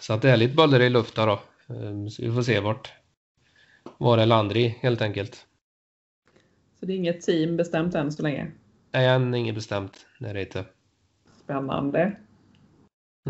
[0.00, 1.40] så att det är lite bollar i luften då.
[1.74, 2.92] Ehm, Så vi får se vart
[3.98, 5.46] vad det landar i helt enkelt.
[6.80, 8.50] Så det är inget team bestämt än så länge.
[8.92, 10.06] Nej, än inget bestämt.
[10.18, 10.64] Det är det inte.
[11.44, 12.16] Spännande.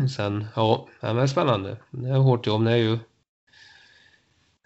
[0.01, 1.77] Och Sen, ja, det är spännande.
[1.91, 2.65] Det är hårt jobb.
[2.65, 2.99] Det är ju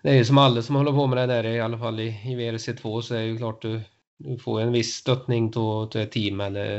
[0.06, 2.08] det är ju som alla som håller på med det där, i alla fall i,
[2.08, 3.82] i VRC2, så är det ju klart du,
[4.18, 6.70] du får en viss stöttning till, till ett team eller,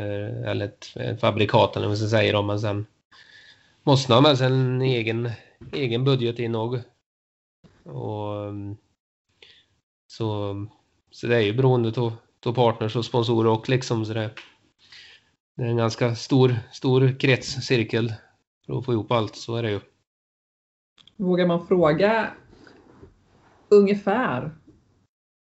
[0.44, 2.32] eller ett, ett fabrikat eller vad man ska säga.
[2.32, 2.86] då, Men sen
[3.82, 5.30] måste man ha med sig en egen,
[5.72, 6.74] egen budget in och,
[7.84, 8.52] och
[10.06, 10.54] så,
[11.10, 12.12] så det är ju beroende av
[12.46, 14.30] av partners och sponsorer och liksom så det,
[15.56, 18.12] det är en ganska stor, stor kretscirkel
[18.66, 19.80] för att få ihop allt, så är det ju.
[21.16, 22.30] Vågar man fråga
[23.68, 24.50] ungefär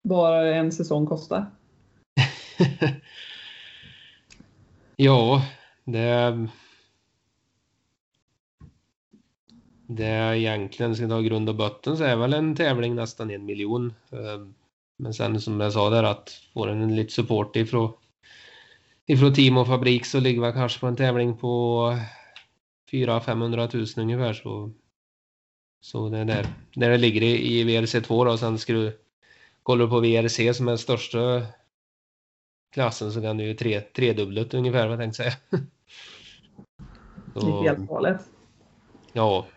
[0.01, 1.45] vad en säsong kostar?
[4.95, 5.45] ja,
[5.83, 6.47] det...
[9.87, 13.45] Det är egentligen, ska ta grund och botten, så är väl en tävling nästan en
[13.45, 13.93] miljon.
[14.11, 14.53] Ehm,
[14.97, 17.93] men sen som jag sa där att får en lite support ifrån,
[19.05, 21.97] ifrån team och fabrik så ligger man kanske på en tävling på
[22.91, 24.71] 400 000 ungefär så
[25.81, 28.37] så det är där, där det ligger i, i VRC2 då.
[28.37, 28.99] Sen ska du
[29.63, 31.41] kollar du på VRC som är största
[32.73, 35.33] klassen så kan du ju tre, tredubblet ungefär vad jag tänkte säga.
[37.33, 38.21] Det är Så, helt galet.
[39.13, 39.47] ja,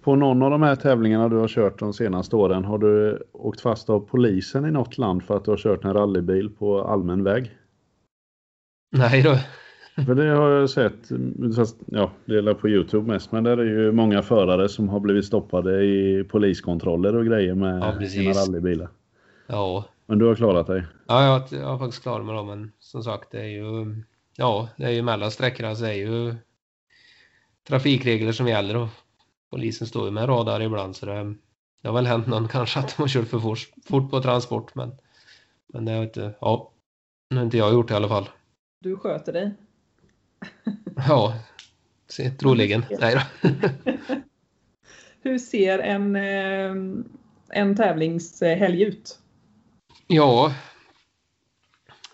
[0.00, 3.60] På någon av de här tävlingarna du har kört de senaste åren, har du åkt
[3.60, 7.24] fast av polisen i något land för att du har kört en rallybil på allmän
[7.24, 7.56] väg?
[8.90, 9.38] nej då.
[10.06, 11.08] För det har jag sett,
[11.56, 15.00] fast, ja, det är på Youtube mest, men där är ju många förare som har
[15.00, 18.88] blivit stoppade i poliskontroller och grejer med Ja, sina rallybilar.
[19.46, 20.84] Ja, Men du har klarat dig?
[21.06, 23.96] ja jag, jag har faktiskt klarat mig då men som sagt det är ju
[24.36, 26.34] ja, det är ju mellan sträckorna så är ju
[27.68, 28.88] trafikregler som gäller och
[29.50, 31.34] polisen står ju med radar ibland så det,
[31.82, 34.74] det har väl hänt någon kanske att de har kört för fort, fort på transport
[34.74, 34.92] men
[35.72, 36.72] men det har inte, ja,
[37.30, 38.28] nu har inte jag gjort det i alla fall.
[38.80, 39.52] Du sköter dig.
[41.08, 41.34] Ja,
[42.38, 42.84] troligen.
[43.00, 43.48] Nej då.
[45.22, 46.74] Hur ser en, eh,
[47.48, 49.18] en tävlingshelg ut?
[50.06, 50.54] Ja,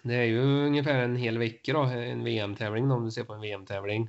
[0.03, 3.41] det är ju ungefär en hel vecka då, en VM-tävling om du ser på en
[3.41, 4.09] VM-tävling.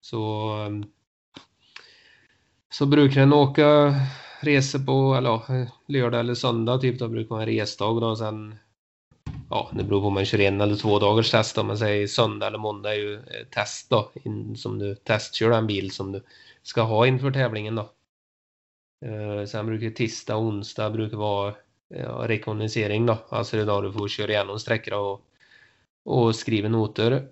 [0.00, 0.84] Så, um,
[2.70, 3.94] så brukar den åka
[4.40, 8.58] resor på eller, lördag eller söndag, typ då brukar vara en resdag då sen
[9.52, 12.06] Ja, det beror på om man kör en eller två dagars test om man säger
[12.06, 16.12] söndag eller måndag är ju eh, test då, in, som du testkör en bil som
[16.12, 16.22] du
[16.62, 17.90] ska ha inför tävlingen då.
[19.06, 21.54] Eh, sen brukar tisdag och onsdag brukar vara
[21.88, 23.18] ja, rekognosering då.
[23.28, 25.20] Alltså det är då du får köra igenom sträckor och,
[26.04, 27.28] och skriva noter.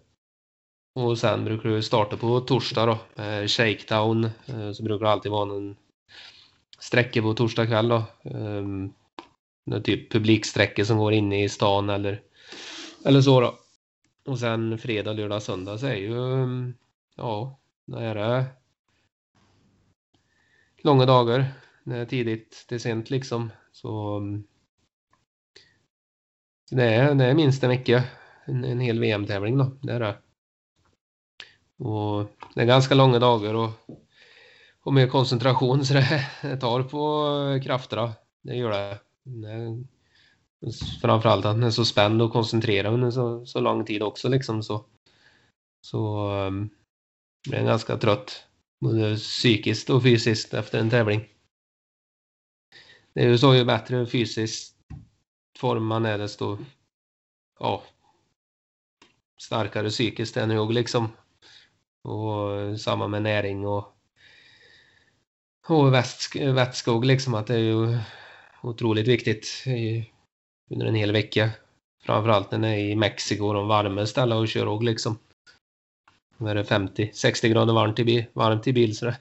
[0.95, 3.23] Och sen brukar du starta på torsdag då.
[3.23, 4.25] Eh, shakedown.
[4.25, 5.77] Eh, så brukar det alltid vara en
[6.79, 8.03] sträcka på torsdag kväll då.
[8.25, 8.65] Eh,
[9.65, 12.23] någon typ publiksträckor som går inne i stan eller,
[13.05, 13.59] eller så då.
[14.27, 16.75] Och sen fredag, lördag, söndag så är ju, mm,
[17.17, 18.47] ja, det är det
[20.83, 21.45] långa dagar.
[21.85, 23.51] Det är tidigt till sent liksom.
[23.73, 24.45] Så, mm,
[26.71, 28.05] det, är, det är minst en vecka.
[28.45, 29.77] En, en hel VM-tävling då.
[29.83, 30.17] Det är det.
[31.79, 33.71] Och det är ganska långa dagar och,
[34.83, 38.13] och med koncentration så det, det tar på krafterna.
[38.43, 38.99] Det gör det
[41.03, 44.63] framförallt att den är så spänd och koncentrerad under så, så lång tid också liksom
[44.63, 44.85] så.
[45.87, 46.71] Så um,
[47.49, 48.45] jag är ganska trött.
[48.81, 51.29] Både psykiskt och fysiskt efter en tävling.
[53.15, 54.77] Det är ju så ju bättre fysiskt
[55.59, 56.59] form man är desto
[57.59, 57.83] ja,
[59.41, 61.09] starkare psykiskt är jag liksom.
[62.03, 63.97] Och eh, samma med näring och,
[65.69, 65.95] och
[66.35, 67.99] vätskog liksom att det är ju
[68.63, 70.11] otroligt viktigt i,
[70.71, 71.51] under en hel vecka.
[72.03, 75.19] Framförallt när det är i Mexiko, de varma ställen och kör och liksom.
[76.37, 78.95] Vad är det 50, 60 grader varmt i bil, varmt i bil.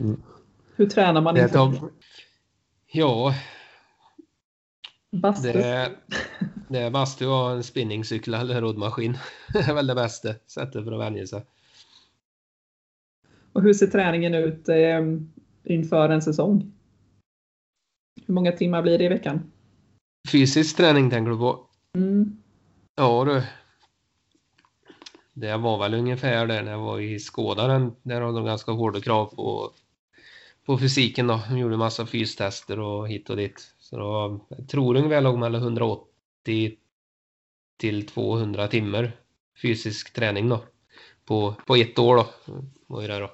[0.00, 0.22] Mm.
[0.76, 1.90] Hur tränar man inför?
[2.92, 3.34] Ja.
[5.10, 5.52] Bastu?
[5.52, 5.96] Det är,
[6.68, 9.18] det är bastu och en spinningcykel eller roddmaskin.
[9.52, 11.42] Det är väl det bästa sättet för att vänja sig.
[13.52, 15.00] Och hur ser träningen ut eh,
[15.64, 16.72] inför en säsong?
[18.26, 19.52] Hur många timmar blir det i veckan?
[20.32, 21.66] Fysisk träning tänker du på?
[21.94, 22.42] Mm.
[22.96, 23.42] Ja du.
[25.32, 27.92] Det var väl ungefär där när jag var i Skådaren.
[28.02, 29.72] Där har de ganska hårda krav på,
[30.66, 31.40] på fysiken då.
[31.48, 33.74] De gjorde massa fystester och hit och dit.
[33.78, 36.76] Så då, jag tror ungefär låg mellan 180
[37.78, 39.12] till 200 timmar
[39.62, 40.64] fysisk träning då.
[41.24, 42.26] På, på ett år då.
[42.86, 43.30] Var det då.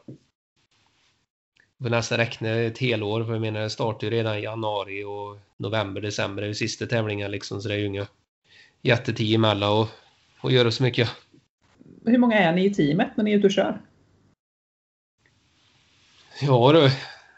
[1.82, 5.38] Får nästan räkna ett helår för jag menar det startar ju redan i januari och
[5.56, 8.06] november, december är ju sista tävlingen liksom så det är ju inga
[8.82, 9.88] jättetid emellan och,
[10.40, 11.10] och göra så mycket.
[12.04, 13.80] Hur många är ni i teamet när ni är ute och kör?
[16.42, 16.90] Ja du,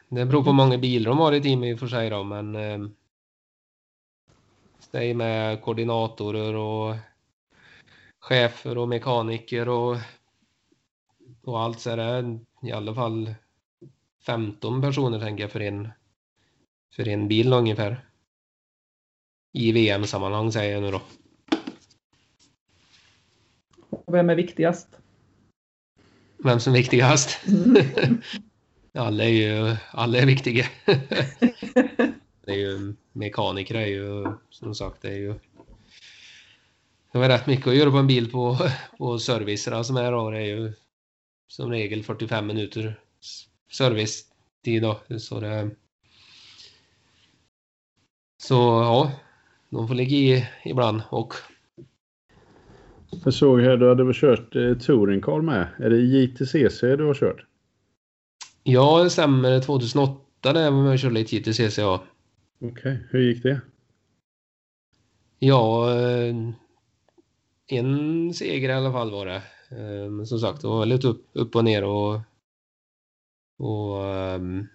[0.09, 2.25] det beror på hur många bilar de har i teamet i och för sig då
[2.25, 2.79] men eh,
[4.91, 6.97] det är med koordinatorer och
[8.21, 9.97] chefer och mekaniker och,
[11.45, 13.35] och allt så är det i alla fall
[14.27, 15.89] 15 personer tänker jag för en,
[16.95, 18.05] för en bil ungefär.
[19.53, 21.03] I VM-sammanhang säger jag nu då.
[24.07, 24.89] Vem är viktigast?
[26.37, 27.47] Vem som är viktigast?
[27.49, 27.77] Mm.
[28.95, 30.67] alla är ju alla är viktiga.
[32.45, 35.35] det är ju mekaniker är ju som sagt det är ju
[37.13, 38.57] det var rätt mycket att göra på en bil på,
[38.99, 40.31] på servicerna som är då.
[40.31, 40.73] Det är ju
[41.49, 43.01] som regel 45 minuter
[43.71, 45.01] servicetid då.
[45.19, 45.71] Så det...
[48.43, 49.13] Så ja,
[49.71, 51.35] de får ligga i ibland och...
[53.25, 55.69] Jag såg här, du hade väl kört eh, Touring Car med.
[55.79, 57.47] Är det JTCC du har kört?
[58.63, 59.61] Ja, det stämmer.
[59.61, 62.05] 2008 där var jag körde lite JTCC, ja.
[62.61, 62.97] Okej, okay.
[63.11, 63.61] hur gick det?
[65.39, 66.35] Ja, eh,
[67.67, 69.43] en seger i alla fall var det.
[69.71, 72.21] Eh, men som sagt, det var lite upp, upp och ner och
[73.61, 74.69] och um,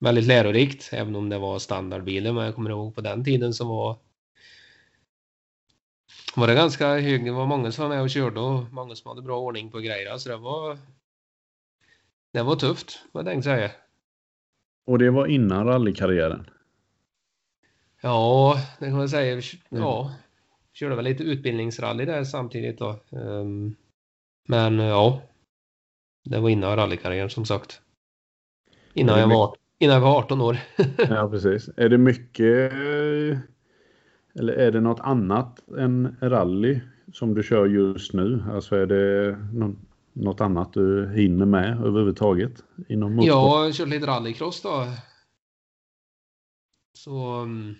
[0.00, 2.34] väldigt lärorikt, även om det var standardbilen.
[2.34, 3.98] Men jag kommer ihåg på den tiden så var
[6.36, 9.08] var det ganska hög, det var många som var med och körde och många som
[9.08, 10.18] hade bra ordning på grejer.
[10.18, 10.78] Så det var
[12.32, 13.70] det var tufft, vad jag tänkte säga.
[14.86, 16.50] Och det var innan rallykarriären?
[18.00, 19.42] Ja, det kan man säga.
[19.68, 20.14] Ja,
[20.72, 23.00] körde väl lite utbildningsrally där samtidigt då.
[23.10, 23.76] Um,
[24.48, 25.22] men ja,
[26.24, 27.82] det var innan rallykarriären som sagt.
[28.98, 30.58] Innan jag, var, innan jag var 18 år.
[30.96, 31.70] ja, precis.
[31.76, 32.72] Är det mycket
[34.38, 36.80] eller är det något annat än rally
[37.12, 38.44] som du kör just nu?
[38.52, 39.38] Alltså är det
[40.12, 43.34] något annat du hinner med överhuvudtaget inom motorsport?
[43.34, 44.86] Ja, jag kör lite rallycross då.
[46.98, 47.74] Så mm,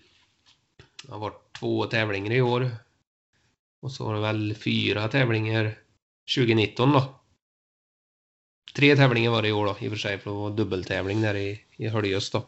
[1.07, 2.71] det har varit två tävlingar i år.
[3.83, 5.75] Och så var det väl fyra tävlingar
[6.37, 7.03] 2019 då.
[8.75, 11.23] Tre tävlingar var det i år då, i och för sig, för det var dubbeltävling
[11.23, 12.47] där i, i Höljes då.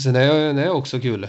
[0.00, 1.28] Så det är, det är också kul.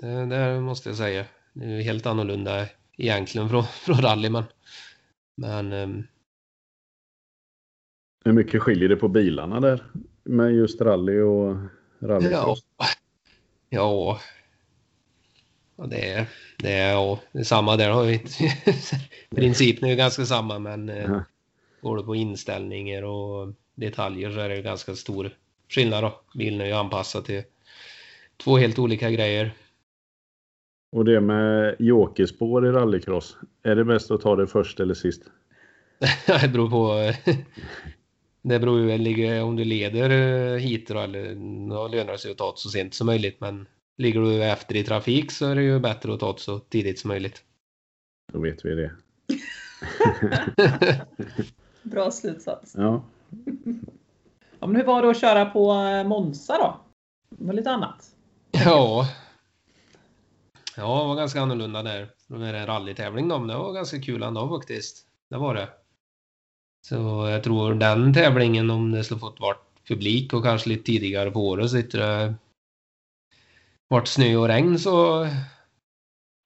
[0.00, 1.24] Det, det måste jag säga.
[1.52, 2.66] Det är helt annorlunda
[2.96, 4.44] egentligen från, från rally, men...
[5.36, 6.06] men um...
[8.24, 9.84] Hur mycket skiljer det på bilarna där?
[10.24, 11.56] Med just rally och
[12.00, 12.64] rallycross?
[12.78, 12.86] Ja.
[13.68, 14.20] ja,
[15.76, 16.26] Ja, det är,
[16.58, 17.90] det är, ja, det är samma där.
[17.90, 18.20] Har vi
[19.36, 21.20] Principen är ju ganska samma men mm.
[21.80, 25.30] går det på inställningar och detaljer så är det ju ganska stor
[25.68, 26.20] skillnad då.
[26.34, 27.42] Bilen är ju anpassad till
[28.36, 29.54] två helt olika grejer.
[30.92, 35.22] Och det med jokerspår i rallycross, är det bäst att ta det först eller sist?
[36.26, 37.12] det beror på.
[38.42, 41.34] det beror ju om du leder eh, hit eller
[41.70, 43.40] då lönar det sig att ta det så sent som möjligt.
[43.40, 43.66] Men
[43.98, 46.98] ligger du efter i trafik så är det ju bättre att ta det så tidigt
[46.98, 47.44] som möjligt.
[48.32, 48.92] Då vet vi det.
[51.82, 52.74] Bra slutsats.
[52.76, 53.04] Ja.
[54.60, 56.80] Ja, men hur var det att köra på eh, Monza då?
[57.30, 58.14] Det var lite annat.
[58.50, 59.08] Ja.
[60.76, 62.08] Ja, det var ganska annorlunda där.
[62.26, 65.06] Det var en rallytävling då, men det var ganska kul ändå faktiskt.
[65.30, 65.68] Det var det.
[66.86, 71.30] Så jag tror den tävlingen, om det skulle fått varit publik och kanske lite tidigare
[71.30, 72.34] på året så inte det
[73.92, 75.26] varit snö och regn så,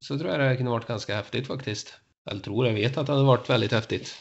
[0.05, 1.94] så tror jag det kunde varit ganska häftigt faktiskt.
[2.30, 4.14] Eller tror, jag vet att det hade varit väldigt häftigt.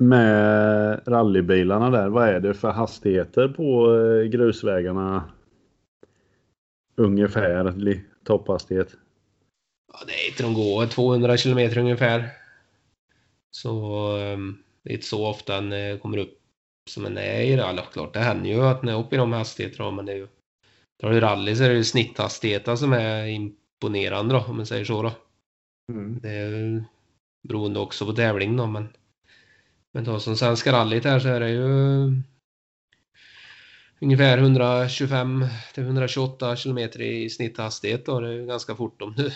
[0.00, 5.30] Med rallybilarna där, vad är det för hastigheter på eh, grusvägarna?
[6.96, 7.72] Ungefär
[8.24, 8.94] topphastighet.
[9.92, 12.28] Ja, det är inte de går 200 kilometer ungefär.
[13.50, 13.70] Så
[14.16, 16.38] um, det är inte så ofta den eh, kommer upp
[16.90, 17.82] som en är i rally.
[17.92, 20.28] Klart, det händer ju att den är uppe i de hastigheterna, men det är ju...
[21.00, 24.84] Drar du rally så är det ju snitthastigheten som är imponerande då, om man säger
[24.84, 25.12] så då.
[26.20, 26.84] Det är
[27.48, 28.88] beroende också på tävling då, men...
[29.92, 31.62] Men då som Svenska rallyt här så är det ju
[34.00, 38.20] ungefär 125 till 128 kilometer i snitthastighet då.
[38.20, 39.32] Det är ju ganska fort om du Och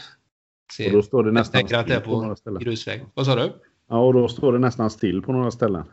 [0.77, 2.63] ser då står det nästan tänker att det är på några på ställen.
[2.63, 3.05] grusväg.
[3.15, 3.53] Vad sa du?
[3.89, 5.85] Ja, och då står det nästan still på några ställen.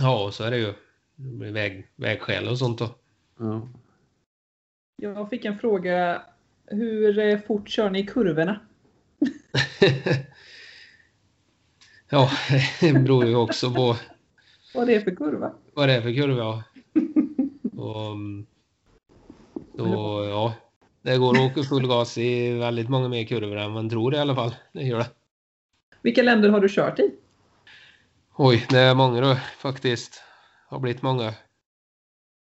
[0.00, 0.74] Ja, så är det ju.
[1.16, 2.90] Det blir väg, vägskäl och sånt då.
[3.38, 3.68] Ja.
[5.00, 6.22] Jag fick en fråga.
[6.66, 8.60] Hur fort kör ni i kurvorna?
[12.10, 12.30] ja,
[12.80, 13.96] det beror ju också på
[14.74, 15.52] Vad det är för kurva?
[15.74, 16.42] vad det är för kurva.
[16.44, 16.62] ja.
[17.82, 18.46] Och, mm,
[19.72, 20.54] då, ja,
[21.02, 24.18] det går att åka full gas i väldigt många mer kurvor än man tror i
[24.18, 24.54] alla fall.
[24.72, 25.10] Det gör det.
[26.02, 27.10] Vilka länder har du kört i?
[28.36, 30.22] Oj, det är många då faktiskt.
[30.66, 31.34] Har blivit många.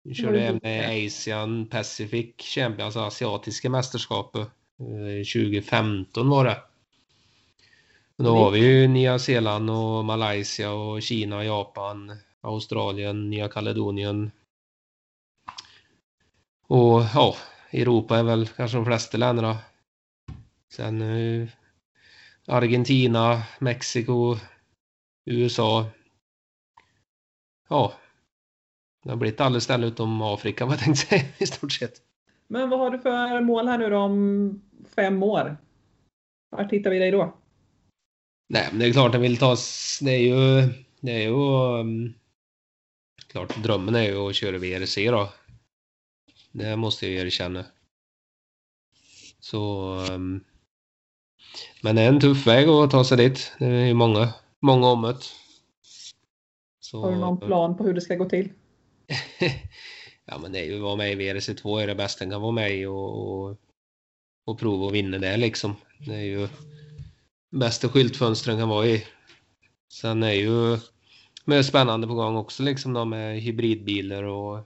[0.09, 1.05] Vi körde är även?
[1.07, 4.41] Asian Pacific Champions, alltså asiatiska mästerskapet.
[4.79, 6.57] Eh, 2015 var det.
[8.15, 14.31] Och Då har vi ju Nya Zeeland och Malaysia och Kina, Japan, Australien, Nya Kaledonien.
[16.67, 17.35] Och ja,
[17.71, 19.57] Europa är väl kanske de flesta länderna.
[20.73, 21.47] Sen eh,
[22.47, 24.37] Argentina, Mexiko,
[25.25, 25.85] USA.
[27.69, 27.98] Ja.
[29.03, 31.93] Det har blivit alla ställen utom Afrika vad jag tänkte säga i stort sett.
[32.47, 34.61] Men vad har du för mål här nu då om
[34.95, 35.57] fem år?
[36.49, 37.35] Vart hittar vi dig då?
[38.49, 39.55] Nej, men det är klart jag vill ta...
[40.01, 40.69] Det är ju...
[40.99, 41.33] Det är ju...
[41.79, 42.13] Um,
[43.27, 45.29] klart, drömmen är ju att köra VRC då.
[46.51, 47.65] Det måste jag erkänna.
[49.39, 49.93] Så...
[50.11, 50.43] Um,
[51.83, 53.53] men det är en tuff väg att ta sig dit.
[53.59, 55.17] Det är ju många, många ommet.
[56.79, 58.49] Så, Har du någon plan på hur det ska gå till?
[60.25, 62.41] ja, men det är ju att vara med i VRC2 är det bästa man kan
[62.41, 63.57] vara med i och, och,
[64.45, 65.75] och prova att vinna det liksom.
[65.99, 66.47] Det är ju
[67.51, 69.05] bästa skyltfönstren kan vara i.
[69.91, 70.77] Sen är ju
[71.45, 74.57] mer spännande på gång också liksom då med hybridbilar och,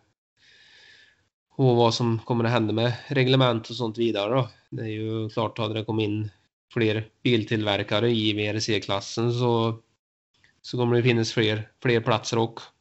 [1.55, 4.49] och vad som kommer att hända med reglement och sånt vidare då.
[4.69, 6.31] Det är ju klart, hade det kommit in
[6.73, 9.79] fler biltillverkare i VRC-klassen så,
[10.61, 12.72] så kommer det finnas fler, fler platser också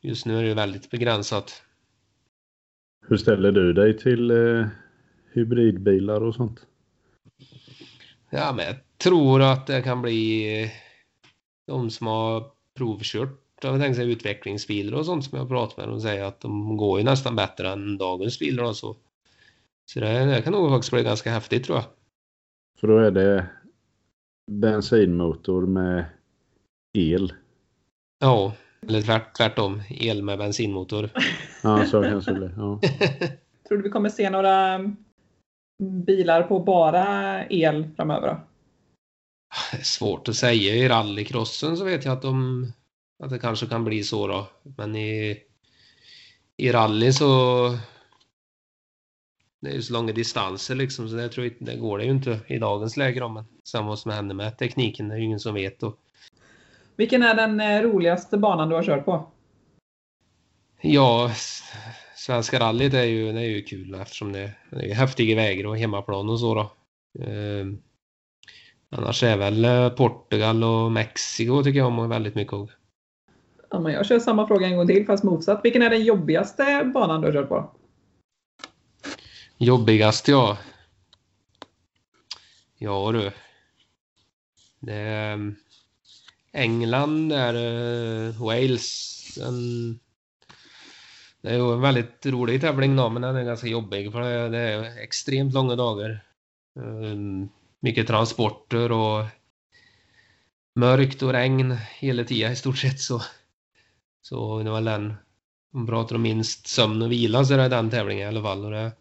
[0.00, 1.62] just nu är det väldigt begränsat.
[3.08, 4.66] Hur ställer du dig till eh,
[5.32, 6.66] hybridbilar och sånt?
[8.30, 10.70] Ja, men jag tror att det kan bli eh,
[11.66, 12.44] de som har
[12.76, 16.76] provkört jag tänkte säga utvecklingsbilar och sånt som jag pratat med och säger att de
[16.76, 18.96] går ju nästan bättre än dagens bilar och så.
[19.86, 21.84] Så det, det kan nog faktiskt bli ganska häftigt tror jag.
[22.80, 23.46] För då är det
[24.50, 26.04] bensinmotor med
[26.92, 27.32] el.
[28.18, 28.52] Ja,
[28.88, 29.82] eller tvärt, tvärtom.
[29.88, 31.10] El med bensinmotor.
[31.62, 32.54] Ja, så kanske det blir.
[32.56, 32.80] Ja.
[33.68, 34.96] Tror du vi kommer se några mm,
[35.78, 38.28] bilar på bara el framöver?
[38.28, 38.40] Då?
[39.82, 40.74] Svårt att säga.
[40.74, 42.66] I rallycrossen så vet jag att, de,
[43.22, 44.46] att det kanske kan bli så då.
[44.62, 45.38] Men i,
[46.56, 47.28] i rally så...
[49.62, 52.04] Det är ju så långa distanser liksom så det, tror jag, inte- det går det
[52.04, 53.28] ju inte i dagens läge då.
[53.28, 55.82] Men sen vad som händer med tekniken det är ju ingen som vet.
[55.82, 55.98] Och,
[57.00, 59.26] Vilken är den eh, roligaste banan du har kört på?
[60.80, 61.30] ja,
[62.16, 65.78] Svenska rallyt är ju, det är ju kul eftersom det, det är häftiga vägar och
[65.78, 66.60] hemmaplan och så då.
[67.24, 67.66] Eh,
[68.90, 72.54] annars är väl eh, Portugal och Mexiko tycker jag om väldigt mycket.
[73.70, 75.60] Ja, men jag kör samma fråga en gång till fast motsatt.
[75.64, 77.70] Vilken är den jobbigaste banan du har kört på?
[79.58, 80.58] Jobbigast ja.
[82.78, 83.30] Ja du.
[84.80, 85.56] Det um,
[86.52, 89.98] England är uh, Wales En,
[91.42, 94.48] det är ju en väldigt rolig tävling då, men den är ganska jobbig för det,
[94.48, 96.24] det är extremt långa dagar.
[96.74, 97.48] Um,
[97.80, 99.24] mycket transporter och
[100.74, 103.22] mörkt och regn hela tiden i stort sett så.
[104.22, 105.06] Så det var den,
[105.72, 108.42] om man pratar om minst sömn och vila så är det den tävlingen i alla
[108.42, 108.64] fall.
[108.64, 108.92] Och det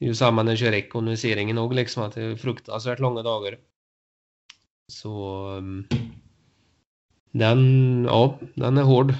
[0.00, 3.58] är ju samma när jag kör rekognoseringen också liksom att det är fruktansvärt långa dagar.
[4.92, 5.84] Så ehm,
[7.30, 9.14] den, ja, den är hård.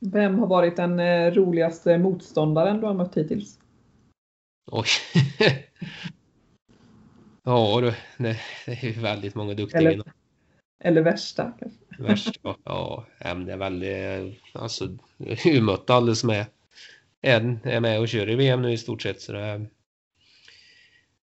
[0.00, 3.58] Vem har varit den eh, roligaste motståndaren du har mött hittills?
[4.70, 4.86] Oj.
[7.42, 9.92] ja du, det, är väldigt många duktiga.
[9.92, 10.12] Eller,
[10.84, 11.78] eller värsta kanske?
[12.02, 16.46] Värst, ja, det är väldigt, alltså, jag har ju mött alla som är,
[17.20, 19.70] är, är med och kör i VM nu i stort sett så det är,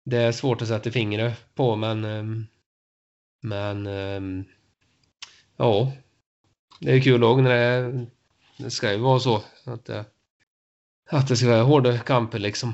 [0.04, 2.46] det är svårt att sätta fingret på men ehm,
[3.40, 4.44] men ehm,
[5.60, 5.92] ja
[6.80, 8.06] det är kul också när det,
[8.58, 10.04] det ska ju vara så att det,
[11.10, 12.72] att det ska vara hårda kamper liksom.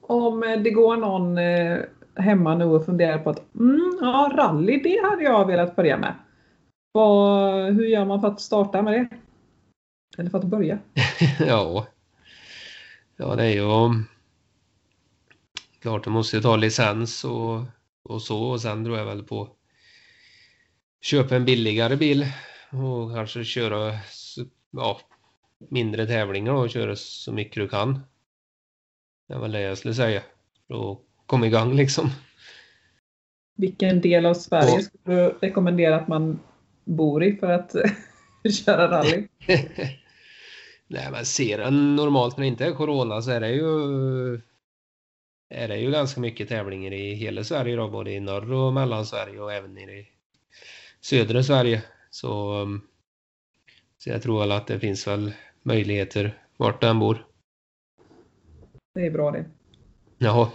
[0.00, 1.78] Om det går någon eh,
[2.14, 6.14] hemma nu och funderar på att mm, ja, rally, det hade jag velat börja med.
[6.92, 9.08] Vad, hur gör man för att starta med det?
[10.18, 10.78] Eller för att börja?
[11.38, 11.86] ja.
[13.16, 14.04] Ja, det är ju
[15.80, 17.60] klart, du måste ju ta licens och,
[18.02, 19.56] och så och sen tror jag väl på
[21.02, 22.26] köpa en billigare bil
[22.70, 23.92] och kanske köra
[24.70, 25.00] ja,
[25.70, 28.00] mindre tävlingar och köra så mycket du kan.
[29.28, 30.22] Det är väl det jag skulle säga.
[30.68, 32.10] Att komma igång liksom.
[33.56, 34.80] Vilken del av Sverige Ja.
[34.80, 36.40] skulle du rekommendera att man
[36.84, 37.74] bor i för att
[38.64, 39.28] köra rally?
[40.88, 44.40] Nej men ser den normalt när det inte är corona så är det ju
[45.48, 49.40] är det ju ganska mycket tävlingar i hela Sverige då, både i norr och mellansverige
[49.40, 50.08] och även nere i
[51.06, 51.82] södra Sverige.
[52.10, 52.82] Så, um,
[53.98, 55.32] så jag tror väl att det finns väl
[55.62, 57.26] möjligheter vart den bor.
[58.94, 59.44] Det är bra det.
[60.18, 60.50] Jaha,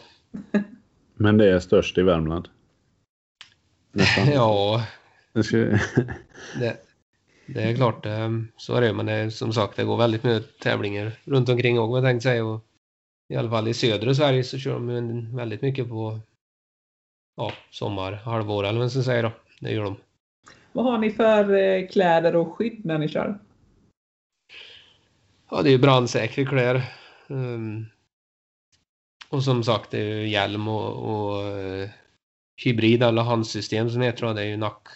[1.15, 2.47] Men det är störst i Värmland.
[3.91, 4.27] Nästan.
[4.33, 4.85] ja,
[6.59, 6.87] Det
[7.45, 8.93] det, är klart, um, så är det.
[8.93, 12.23] Men det, är som sagt, det går väldigt mycket tävlingar runt omkring också, jag tänkte
[12.23, 12.45] säga.
[12.45, 12.65] Och
[13.29, 16.19] I alla fall i södra Sverige så kör de väldigt mycket på
[17.37, 19.31] ja, sommar, halvår eller vad man ska säga då.
[19.59, 19.97] Det gör de.
[20.71, 23.39] Vad har ni för eh, kläder och skydd när ni kör?
[25.49, 26.83] Ja, det är ju brandsäkra kläder.
[27.27, 27.85] Um,
[29.29, 31.89] och som sagt, det är ju hjälm och, och uh,
[32.65, 34.33] hybrid eller handsystem som det heter.
[34.33, 34.87] Det är ju nack,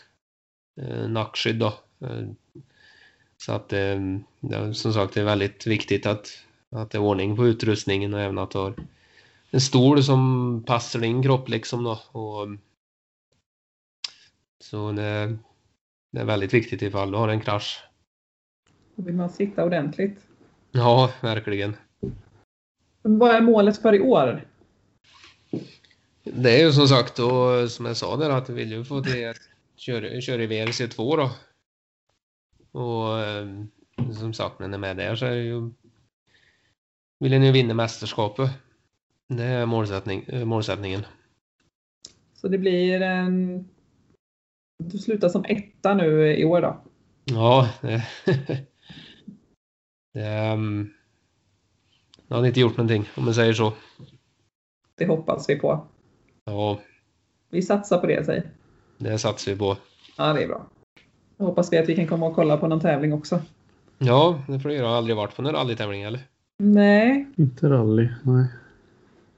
[0.81, 1.73] uh, nackskydd då.
[2.03, 2.31] Uh,
[3.37, 6.27] så att um, det, är- som sagt, det är väldigt viktigt att,
[6.69, 8.73] att det är ordning på utrustningen och även att du har
[9.51, 11.99] en stol som passar din kropp liksom då.
[12.11, 12.47] Och,
[14.63, 15.37] så det,
[16.15, 17.83] det är väldigt viktigt ifall du har en krasch.
[18.95, 20.19] Då vill man sitta ordentligt.
[20.71, 21.75] Ja, verkligen.
[23.01, 24.47] Men vad är målet för i år?
[26.23, 29.03] Det är ju som sagt då, som jag sa där, att vi vill ju få
[29.03, 29.37] till att
[29.75, 31.31] köra, köra i VRC2 då.
[32.79, 33.47] Och eh,
[34.13, 35.71] som sagt, när ni är med där så är ju...
[37.19, 38.49] Vill ni ju vinna mästerskapet.
[39.27, 41.05] Det är målsättning, eh, målsättningen.
[42.33, 43.69] Så det blir en...
[44.77, 46.81] Du slutar som etta nu i år då?
[47.25, 48.03] Ja, det...
[50.53, 50.93] um,
[52.27, 53.73] jag har inte gjort någonting, om man säger så.
[54.97, 55.87] Det hoppas vi på.
[56.45, 56.79] Ja,
[57.49, 58.43] Vi satsar på det, säg.
[58.97, 59.77] det satsar vi på.
[60.17, 60.65] Ja, det är bra.
[61.37, 63.41] Då hoppas vi att vi kan komma och kolla på någon tävling också.
[63.97, 64.83] Ja, det får du göra.
[64.85, 66.19] Jag har aldrig varit på någon rallytävling eller?
[66.57, 68.45] Nej, Inte rally, nej.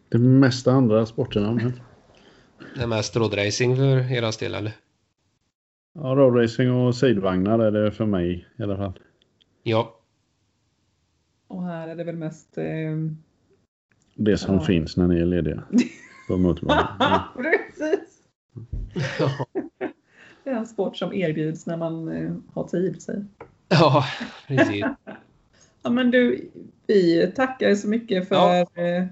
[0.10, 1.52] Det mesta andra sporterna.
[1.52, 1.82] Men...
[2.76, 4.72] Det är mest roadracing för era del eller?
[6.02, 9.00] Ja, roadracing och sidvagnar är det för mig i alla fall.
[9.64, 10.00] Ja,
[11.48, 12.58] och här är det väl mest...
[12.58, 12.66] Eh...
[14.16, 14.62] Det som Ja.
[14.62, 15.64] finns när ni är lediga.
[16.28, 16.88] På motorbanan.
[17.38, 17.52] Mm.
[17.78, 18.22] Precis!
[20.44, 23.24] Det är en sport som erbjuds när man eh, har tid, säg.
[23.70, 24.06] Ja,
[24.48, 24.86] precis.
[25.84, 26.50] Ja, men du,
[26.88, 29.06] vi tackar så mycket för eh,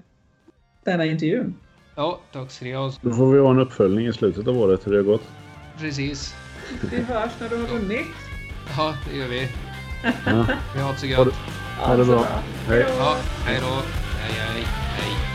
[0.84, 1.54] denna intervjun.
[1.94, 2.92] Ja, tack ska ni ha.
[3.02, 5.28] Då får vi ha en uppföljning i slutet av året hur det har gått.
[5.78, 6.34] Precis.
[6.90, 8.06] Vi hörs när du har vunnit.
[8.76, 9.48] Ja, det gör vi.
[10.26, 10.46] Ja.
[10.74, 11.28] Vi har det så gött.
[11.78, 12.26] ha det bra.
[12.68, 12.84] Hej.
[12.98, 13.82] Ja, hej då.
[14.20, 14.66] Hej, hej,
[14.98, 15.25] hej.